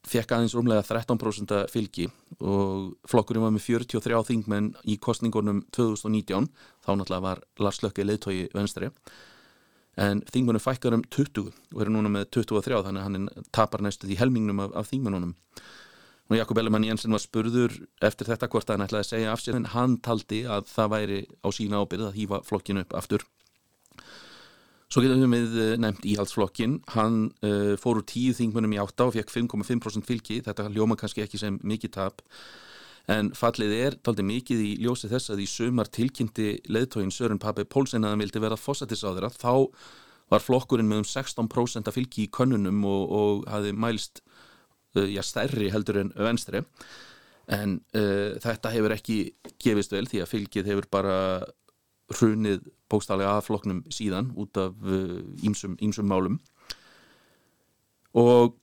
fekk 0.09 0.33
aðeins 0.35 0.55
rúmlega 0.57 0.85
13% 0.87 1.57
fylgi 1.73 2.07
og 2.41 2.95
flokkurinn 3.11 3.45
var 3.45 3.53
með 3.55 3.67
43 3.67 4.23
þingmenn 4.31 4.71
í 4.89 4.97
kostningunum 5.03 5.65
2019 5.77 6.49
þá 6.81 6.91
náttúrulega 6.95 7.27
var 7.27 7.43
Lars 7.61 7.83
Lökke 7.85 8.07
leiðtói 8.07 8.49
Venstre. 8.55 8.93
En 10.01 10.23
þingmennum 10.31 10.63
fækkar 10.63 10.97
um 10.97 11.05
20 11.05 11.51
og 11.51 11.83
eru 11.83 11.93
núna 11.93 12.13
með 12.13 12.31
23 12.39 12.81
þannig 12.87 13.03
að 13.03 13.09
hann 13.09 13.47
tapar 13.53 13.85
næstu 13.85 14.09
því 14.09 14.21
helmingnum 14.23 14.63
af, 14.65 14.75
af 14.81 14.89
þingmennunum 14.93 15.37
og 16.31 16.39
Jakob 16.39 16.61
Ellemann 16.63 16.87
Jensen 16.87 17.11
var 17.11 17.23
spurður 17.23 17.75
eftir 18.07 18.29
þetta 18.31 18.49
hvort 18.53 18.69
hann 18.71 18.85
ætlaði 18.85 19.03
að 19.03 19.09
segja 19.09 19.33
af 19.33 19.41
sér 19.43 19.57
en 19.59 19.67
hann 19.73 19.97
taldi 19.99 20.45
að 20.47 20.69
það 20.71 20.93
væri 20.93 21.21
á 21.43 21.49
sína 21.51 21.81
ábyrð 21.83 22.07
að 22.07 22.19
hýfa 22.21 22.39
flokkinu 22.47 22.85
upp 22.85 22.95
aftur 23.01 23.27
Svo 24.91 25.05
getum 25.05 25.31
við 25.31 25.53
nefnt 25.79 26.07
íhaldsflokkin 26.11 26.81
hann 26.97 27.29
uh, 27.47 27.77
fór 27.79 28.01
úr 28.01 28.07
tíu 28.11 28.35
þingmennum 28.35 28.75
í 28.75 28.81
átta 28.83 29.07
og 29.07 29.15
fekk 29.15 29.31
5,5% 29.37 30.09
fylgi. 30.09 30.41
Þetta 30.47 30.67
ljóma 30.75 30.99
kannski 30.99 31.23
ekki 31.23 31.39
sem 31.39 31.61
mikið 31.63 31.95
tap. 31.95 32.25
En 33.11 33.31
fallið 33.35 33.75
er 33.77 33.97
taldi 34.03 34.27
mikið 34.27 34.65
í 34.67 34.73
ljósi 34.83 35.11
þess 35.11 35.33
að 35.33 35.45
í 35.45 35.49
sumar 35.51 35.89
tilkynnti 35.91 36.57
leðtógin 36.71 37.15
Sören 37.15 37.41
Pape 37.43 37.65
Pólsen 37.71 38.05
að 38.05 38.15
hann 38.15 38.25
vildi 38.25 38.43
vera 38.43 38.59
fósatisráður 38.59 39.31
að 39.31 39.39
þá 39.41 39.55
var 40.31 40.43
flokkurinn 40.45 40.91
með 40.91 41.05
um 41.05 41.09
16% 41.11 41.91
fylgi 41.95 42.27
í 42.27 42.31
könnunum 42.35 42.85
og, 42.87 43.15
og 43.15 43.49
hafi 43.51 43.73
mælst 43.75 44.21
Uh, 44.91 45.07
já, 45.07 45.23
stærri 45.23 45.69
heldur 45.71 46.01
en 46.01 46.09
venstri 46.19 46.65
en 47.51 47.77
uh, 47.95 48.35
þetta 48.43 48.73
hefur 48.75 48.95
ekki 48.97 49.19
gefist 49.63 49.93
vel 49.95 50.09
því 50.11 50.23
að 50.25 50.31
fylgið 50.33 50.71
hefur 50.71 50.89
bara 50.91 51.19
hrunið 52.19 52.65
bókstálega 52.91 53.37
af 53.39 53.47
floknum 53.47 53.85
síðan 53.93 54.33
út 54.39 54.59
af 54.59 54.75
ímsum 55.45 55.77
uh, 55.79 56.07
málum. 56.07 56.41
Og 58.19 58.57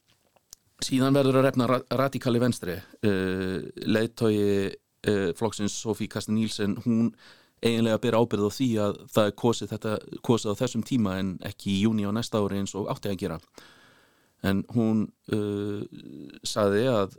síðan 0.84 1.16
verður 1.16 1.40
að 1.40 1.48
refna 1.48 1.68
radikali 2.00 2.42
venstri. 2.44 2.78
Uh, 3.06 3.68
leiðtói 3.88 4.36
uh, 4.38 5.30
flokksins 5.38 5.78
Sofí 5.80 6.10
Kastin 6.12 6.38
Nílsen 6.38 6.78
hún 6.86 7.14
eiginlega 7.64 7.98
ber 8.04 8.20
ábyrð 8.20 8.52
á 8.52 8.52
því 8.54 8.68
að 8.84 9.00
það 9.16 9.30
er 9.30 9.38
kosið, 9.42 9.72
þetta, 9.72 9.94
kosið 10.22 10.52
á 10.54 10.60
þessum 10.60 10.84
tíma 10.86 11.16
en 11.18 11.32
ekki 11.48 11.72
í 11.74 11.80
júni 11.88 12.06
á 12.06 12.14
næsta 12.14 12.44
ári 12.44 12.60
eins 12.62 12.76
og 12.78 12.92
átti 12.94 13.10
að 13.10 13.22
gera. 13.24 13.40
En 14.46 14.62
hún 14.76 15.08
uh, 15.34 15.82
saði 16.46 16.84
að 16.92 17.16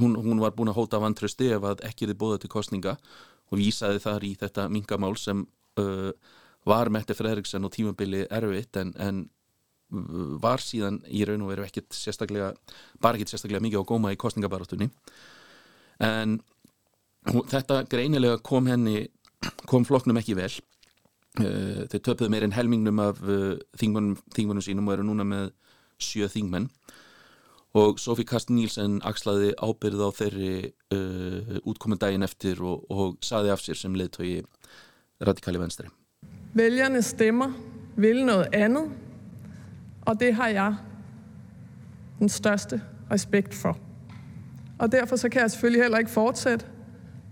hún, 0.00 0.16
hún 0.16 0.40
var 0.42 0.56
búin 0.56 0.72
að 0.72 0.80
hóta 0.80 0.98
vantrösti 0.98 1.52
ef 1.54 1.68
að 1.68 1.84
ekki 1.86 2.08
þið 2.10 2.18
bóða 2.18 2.40
til 2.42 2.50
kostninga 2.50 2.96
og 3.52 3.60
vísaði 3.60 4.00
þar 4.02 4.24
í 4.24 4.32
þetta 4.40 4.66
mingamál 4.72 5.14
sem 5.20 5.44
uh, 5.80 6.10
var 6.68 6.90
Mette 6.94 7.16
Fredriksson 7.16 7.68
og 7.68 7.74
tímabili 7.74 8.24
erfitt 8.32 8.78
en, 8.80 8.94
en 8.96 9.22
uh, 9.92 10.34
var 10.42 10.64
síðan 10.64 11.02
í 11.08 11.24
raun 11.28 11.44
og 11.44 11.52
veru 11.52 11.66
ekkit 11.66 11.92
sérstaklega 11.96 12.52
bara 13.02 13.18
ekkit 13.18 13.34
sérstaklega 13.34 13.64
mikið 13.66 13.84
á 13.84 13.90
góma 13.92 14.14
í 14.14 14.20
kostningabarátunni 14.20 14.88
en 16.02 16.40
þetta 17.52 17.84
greinilega 17.90 18.40
kom 18.42 18.66
henni 18.70 19.06
kom 19.70 19.84
floknum 19.86 20.18
ekki 20.20 20.36
vel. 20.38 20.52
Uh, 21.40 21.84
þau 21.88 21.98
töpuðu 21.98 22.30
meir 22.32 22.44
en 22.44 22.52
helmingnum 22.52 22.98
af 23.00 23.20
uh, 23.24 23.54
þingmunum 23.80 24.64
sínum 24.64 24.88
og 24.88 24.96
eru 24.98 25.06
núna 25.08 25.24
með 25.24 25.52
sjö 26.02 26.28
þingmenn 26.28 26.66
og 27.74 27.98
Sofí 28.00 28.24
Kast 28.28 28.50
Nílsen 28.52 29.00
axlaði 29.04 29.52
ábyrð 29.56 30.04
á 30.04 30.10
þeirri 30.12 30.54
uh, 30.92 31.58
útkomendaginn 31.64 32.24
eftir 32.26 32.60
og, 32.60 32.84
og 32.92 33.16
saði 33.24 33.52
af 33.52 33.62
sér 33.64 33.78
sem 33.80 33.94
leðtói 33.96 34.42
radikali 35.24 35.60
venstri. 35.60 35.88
Vælgerne 36.54 37.02
stemmer 37.02 37.54
vil 37.96 38.24
noget 38.24 38.52
andet, 38.52 38.90
og 40.06 40.20
det 40.20 40.34
har 40.34 40.48
jeg 40.48 40.74
den 42.18 42.28
største 42.28 42.82
respekt 43.10 43.54
for. 43.54 43.78
Og 44.78 44.92
derfor 44.92 45.16
så 45.16 45.28
kan 45.28 45.42
jeg 45.42 45.50
selvfølgelig 45.50 45.82
heller 45.82 45.98
ikke 45.98 46.10
fortsætte 46.10 46.66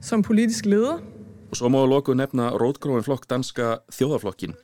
som 0.00 0.22
politisk 0.22 0.64
leder. 0.64 0.98
Og 1.50 1.56
så 1.56 1.68
må 1.68 1.86
loku 1.86 2.14
nefna 2.14 2.50
Rótgróin 2.50 3.02
flokk 3.02 3.30
danska 3.30 3.76
þjóðaflokkin. 3.92 4.54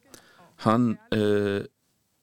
Hann 0.56 0.96
uh, 1.12 1.64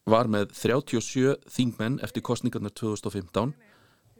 var 0.10 0.28
með 0.32 0.52
37 0.58 1.38
þingmenn 1.52 2.00
eftir 2.04 2.26
kostningarnar 2.26 2.74
2015 2.76 3.54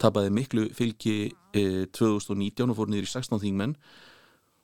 tapaði 0.02 0.32
miklu 0.34 0.68
fylgi 0.74 1.18
eh, 1.54 1.84
2019 1.94 2.72
og 2.72 2.78
fór 2.78 2.92
niður 2.92 3.08
í 3.08 3.12
16 3.12 3.42
þingmenn 3.44 3.76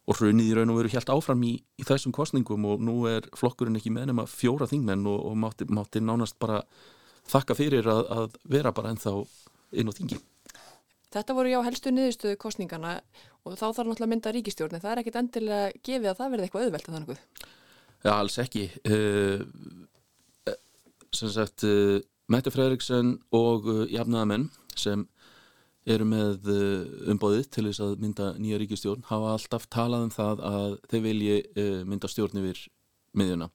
og 0.09 0.17
hrunið 0.17 0.49
í 0.49 0.55
raun 0.57 0.71
og 0.73 0.79
veru 0.79 0.93
helt 0.95 1.11
áfram 1.13 1.43
í, 1.45 1.51
í 1.77 1.85
þessum 1.85 2.15
kostningum 2.15 2.65
og 2.65 2.81
nú 2.81 3.03
er 3.09 3.27
flokkurinn 3.37 3.77
ekki 3.77 3.93
með 3.93 4.09
nema 4.09 4.25
fjóra 4.29 4.65
þingmenn 4.69 5.05
og, 5.09 5.19
og 5.29 5.37
mátti, 5.37 5.67
mátti 5.69 6.01
nánast 6.01 6.39
bara 6.41 6.63
þakka 7.29 7.57
fyrir 7.57 7.89
að, 7.91 8.01
að 8.09 8.39
vera 8.49 8.73
bara 8.73 8.95
ennþá 8.95 9.13
inn 9.77 9.91
á 9.91 9.93
þingi. 9.93 10.17
Þetta 11.13 11.35
voru 11.37 11.51
já 11.51 11.59
helstu 11.65 11.93
niðurstöðu 11.93 12.39
kostningana 12.41 12.95
og 13.45 13.55
þá 13.57 13.67
þarf 13.67 13.87
náttúrulega 13.89 14.07
að 14.07 14.11
mynda 14.13 14.33
ríkistjórni. 14.33 14.81
Það 14.81 14.91
er 14.91 15.01
ekkit 15.03 15.21
endilega 15.21 15.69
gefið 15.85 16.09
að 16.11 16.19
það 16.19 16.33
verði 16.33 16.47
eitthvað 16.47 16.65
auðvelt 16.65 16.89
að 16.89 16.97
þannig? 16.97 17.23
Já, 17.99 18.11
alls 18.13 18.37
ekki. 18.41 18.65
Uh, 18.85 19.41
sem 21.15 21.31
sagt 21.33 21.65
uh, 21.67 21.99
Mette 22.29 22.51
Fredriksson 22.53 23.15
og 23.35 23.69
uh, 23.69 23.85
jafnaðamenn 23.89 24.49
sem 24.77 25.05
eru 25.89 26.05
með 26.05 26.49
uh, 26.51 27.09
umbóðið 27.13 27.49
til 27.55 27.65
þess 27.69 27.83
að 27.85 27.95
mynda 28.03 28.33
nýja 28.37 28.59
ríkistjórn 28.61 29.07
hafa 29.09 29.33
alltaf 29.37 29.65
talað 29.73 30.05
um 30.07 30.13
það 30.13 30.43
að 30.51 30.77
þeir 30.91 31.05
vilji 31.07 31.39
mynda 31.89 32.11
stjórn 32.11 32.43
yfir 32.43 32.61
miðjuna. 33.17 33.49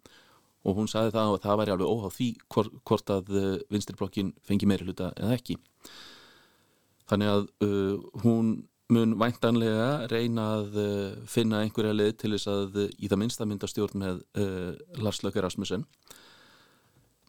Og 0.65 0.79
hún 0.81 0.89
sagði 0.89 1.13
það 1.15 1.31
að 1.31 1.43
það 1.45 1.59
væri 1.61 1.73
alveg 1.75 1.93
óháð 1.93 2.15
því 2.17 2.29
hvort, 2.49 3.11
að 3.13 3.33
vinstirblokkin 3.71 4.33
fengi 4.49 4.67
meiri 4.67 4.89
hluta 4.89 5.11
eða 5.21 5.37
ekki. 5.37 5.59
Þannig 7.11 7.31
að 7.31 7.43
uh, 7.67 8.05
hún 8.25 8.55
mun 8.93 9.15
væntanlega 9.21 9.89
reyna 10.13 10.47
að 10.59 10.79
uh, 10.81 11.17
finna 11.29 11.63
einhverja 11.65 11.97
leið 11.97 12.15
til 12.21 12.33
þess 12.35 12.51
að 12.53 12.79
uh, 12.85 12.89
í 12.97 13.11
það 13.11 13.21
minnsta 13.21 13.49
mynda 13.49 13.69
stjórn 13.71 14.01
með 14.01 14.23
Lars 15.05 15.23
Lökker 15.25 15.45
Rasmussen 15.45 15.85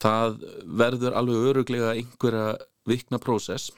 það 0.06 0.40
verður 0.84 1.18
alveg 1.18 1.50
öruglega 1.50 1.94
einhverja 1.96 2.56
vikna 2.86 3.20
prósess. 3.22 3.72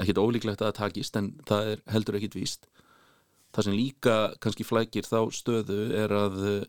Ekkert 0.00 0.22
ólíklegt 0.22 0.62
að 0.62 0.70
það 0.70 0.78
takist 0.78 1.18
en 1.18 1.32
það 1.48 1.72
er 1.72 1.82
heldur 1.92 2.18
ekkit 2.18 2.38
víst. 2.38 2.68
Það 3.52 3.66
sem 3.66 3.76
líka 3.76 4.16
kannski 4.40 4.64
flækir 4.64 5.04
þá 5.04 5.18
stöðu 5.36 5.80
er 5.98 6.14
að 6.16 6.36
uh, 6.48 6.62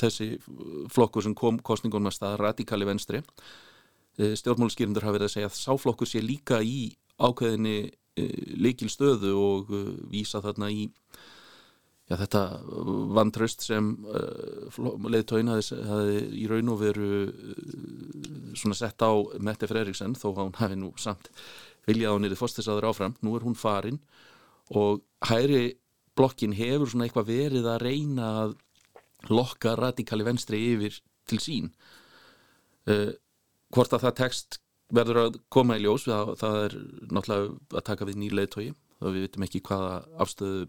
þessi 0.00 0.34
flokkur 0.92 1.24
sem 1.24 1.36
kom 1.38 1.60
kostningunum 1.64 2.10
að 2.10 2.18
staða 2.18 2.40
radikali 2.42 2.84
venstri 2.84 3.22
uh, 3.22 3.30
eh, 4.18 4.34
stjórnmálskýrindur 4.36 5.06
hafa 5.06 5.16
verið 5.16 5.30
að 5.30 5.34
segja 5.38 5.48
að 5.48 5.56
sáflokkur 5.62 6.10
sé 6.10 6.20
líka 6.20 6.60
í 6.60 6.90
ákveðinni 7.16 7.78
uh, 7.88 8.42
likil 8.60 8.90
stöðu 8.92 9.32
og 9.40 9.72
vísa 10.12 10.42
þarna 10.44 10.68
í 10.68 10.90
já, 12.10 12.16
þetta 12.16 12.42
vantraust 13.16 13.64
sem 13.66 13.92
uh, 14.06 14.80
leðtóin 15.12 15.50
hafi 15.52 16.22
í 16.42 16.46
raun 16.50 16.72
og 16.72 16.80
veru 16.82 17.10
uh, 17.28 18.74
sett 18.76 19.04
á 19.04 19.12
Mette 19.40 19.68
Fredriksson 19.70 20.16
þó 20.18 20.28
að 20.32 20.42
hún 20.44 20.58
hafi 20.60 20.80
nú 20.80 20.92
samt 21.00 21.30
viljað 21.88 22.18
á 22.18 22.22
nýrið 22.22 22.38
fórstisaður 22.38 22.90
áfram, 22.92 23.16
nú 23.22 23.36
er 23.36 23.46
hún 23.46 23.58
farin 23.58 23.98
og 24.70 25.02
hæri 25.26 25.78
blokkin 26.16 26.54
hefur 26.54 26.90
svona 26.90 27.08
eitthvað 27.08 27.30
verið 27.30 27.68
að 27.68 27.82
reyna 27.86 28.28
að 28.44 28.56
lokka 29.30 29.74
radikali 29.78 30.26
venstri 30.26 30.60
yfir 30.72 30.98
til 31.30 31.38
sín. 31.42 31.70
Uh, 32.86 33.14
hvort 33.72 33.94
að 33.94 34.08
það 34.08 34.18
tekst 34.18 34.58
verður 34.92 35.20
að 35.22 35.36
koma 35.52 35.78
í 35.78 35.84
ljós 35.84 36.06
það, 36.08 36.32
það 36.40 36.56
er 36.62 36.78
náttúrulega 37.08 37.78
að 37.78 37.84
taka 37.88 38.08
við 38.08 38.18
nýleðtói 38.20 38.66
þá 38.72 39.06
við 39.08 39.20
vitum 39.24 39.46
ekki 39.46 39.62
hvaða 39.68 39.92
afstöðu 40.22 40.66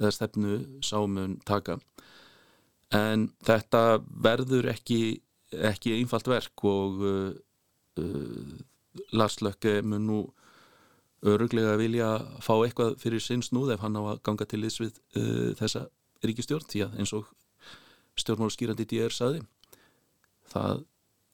eða 0.00 0.12
stefnu 0.16 0.56
sámun 0.84 1.38
taka 1.46 1.78
en 2.96 3.28
þetta 3.46 4.00
verður 4.00 4.70
ekki 4.72 5.20
ekki 5.50 5.96
einfalt 5.98 6.28
verk 6.30 6.64
og 6.66 7.00
uh, 7.02 7.30
uh, 8.00 8.58
Lars 9.14 9.40
Lökke 9.42 9.80
mun 9.82 10.06
nú 10.06 10.20
öruglega 11.26 11.76
vilja 11.76 12.10
fá 12.40 12.54
eitthvað 12.56 12.96
fyrir 13.02 13.22
sinn 13.22 13.42
snúð 13.44 13.74
ef 13.74 13.82
hann 13.84 13.98
á 13.98 14.02
að 14.14 14.22
ganga 14.26 14.46
til 14.48 14.62
þess 14.64 14.82
við 14.82 15.00
uh, 15.20 15.50
þessa 15.58 15.86
ríkistjórn 16.24 16.68
því 16.70 16.84
að 16.86 17.00
eins 17.00 17.14
og 17.16 17.28
stjórnmálu 18.20 18.54
skýrandi 18.54 18.86
D.R. 18.88 19.14
saði 19.14 19.42
það 20.50 20.84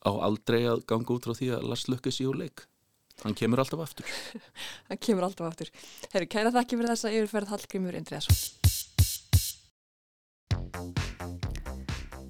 á 0.06 0.12
aldrei 0.28 0.62
að 0.70 0.84
ganga 0.90 1.14
út 1.16 1.26
frá 1.26 1.34
því 1.34 1.52
að 1.56 1.68
Lars 1.70 1.86
Løkke 1.90 2.12
sé 2.14 2.26
úr 2.28 2.38
leik. 2.38 2.66
Hann 3.24 3.34
kemur 3.36 3.62
alltaf 3.62 3.80
aftur. 3.80 4.06
Hann 4.90 5.00
kemur 5.00 5.26
alltaf 5.26 5.48
aftur. 5.48 5.72
Herru, 6.12 6.28
kæra 6.28 6.52
þakki 6.54 6.78
fyrir 6.78 6.92
þessa 6.92 7.12
yfirferð 7.14 7.52
Hallgrímur 7.54 7.96
Indriðarsson. 7.98 8.66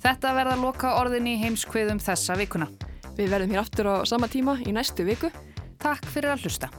Þetta 0.07 0.34
verða 0.37 0.59
loka 0.61 0.95
orðin 1.01 1.26
í 1.26 1.39
heimskviðum 1.41 1.99
þessa 2.03 2.37
vikuna. 2.39 2.70
Við 3.16 3.32
verðum 3.32 3.57
hér 3.57 3.64
aftur 3.64 3.91
á 3.91 3.95
sama 4.07 4.28
tíma 4.30 4.61
í 4.62 4.74
næstu 4.76 5.07
viku. 5.09 5.32
Takk 5.82 6.07
fyrir 6.12 6.37
að 6.37 6.47
hlusta. 6.47 6.70